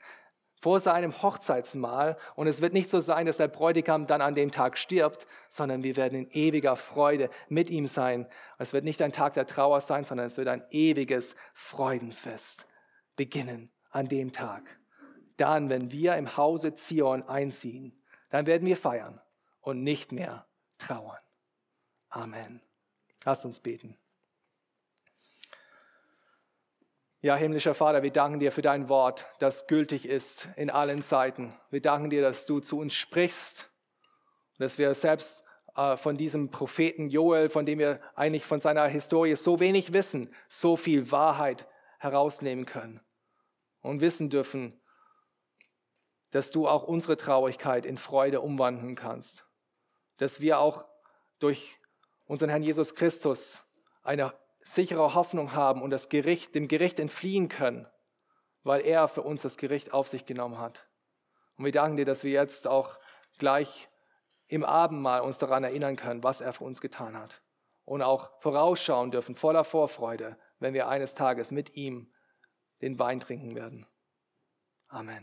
[0.60, 2.16] vor seinem Hochzeitsmahl.
[2.34, 5.82] Und es wird nicht so sein, dass der Bräutigam dann an dem Tag stirbt, sondern
[5.82, 8.26] wir werden in ewiger Freude mit ihm sein.
[8.58, 12.66] Es wird nicht ein Tag der Trauer sein, sondern es wird ein ewiges Freudensfest
[13.16, 14.80] beginnen an dem Tag
[15.40, 17.96] dann, wenn wir im Hause Zion einziehen,
[18.28, 19.20] dann werden wir feiern
[19.60, 20.46] und nicht mehr
[20.78, 21.18] trauern.
[22.10, 22.60] Amen.
[23.24, 23.96] Lasst uns beten.
[27.22, 31.54] Ja, himmlischer Vater, wir danken dir für dein Wort, das gültig ist in allen Zeiten.
[31.68, 33.70] Wir danken dir, dass du zu uns sprichst,
[34.56, 35.44] dass wir selbst
[35.76, 40.34] äh, von diesem Propheten Joel, von dem wir eigentlich von seiner Historie so wenig wissen,
[40.48, 41.68] so viel Wahrheit
[41.98, 43.02] herausnehmen können
[43.82, 44.80] und wissen dürfen,
[46.30, 49.44] dass du auch unsere Traurigkeit in Freude umwandeln kannst.
[50.16, 50.86] Dass wir auch
[51.38, 51.78] durch
[52.24, 53.66] unseren Herrn Jesus Christus
[54.02, 54.32] eine
[54.62, 57.86] sichere Hoffnung haben und das Gericht, dem Gericht entfliehen können,
[58.62, 60.88] weil er für uns das Gericht auf sich genommen hat.
[61.56, 62.98] Und wir danken dir, dass wir jetzt auch
[63.38, 63.88] gleich
[64.46, 67.42] im Abendmahl uns daran erinnern können, was er für uns getan hat.
[67.84, 72.12] Und auch vorausschauen dürfen, voller Vorfreude, wenn wir eines Tages mit ihm
[72.82, 73.86] den Wein trinken werden.
[74.88, 75.18] Amen.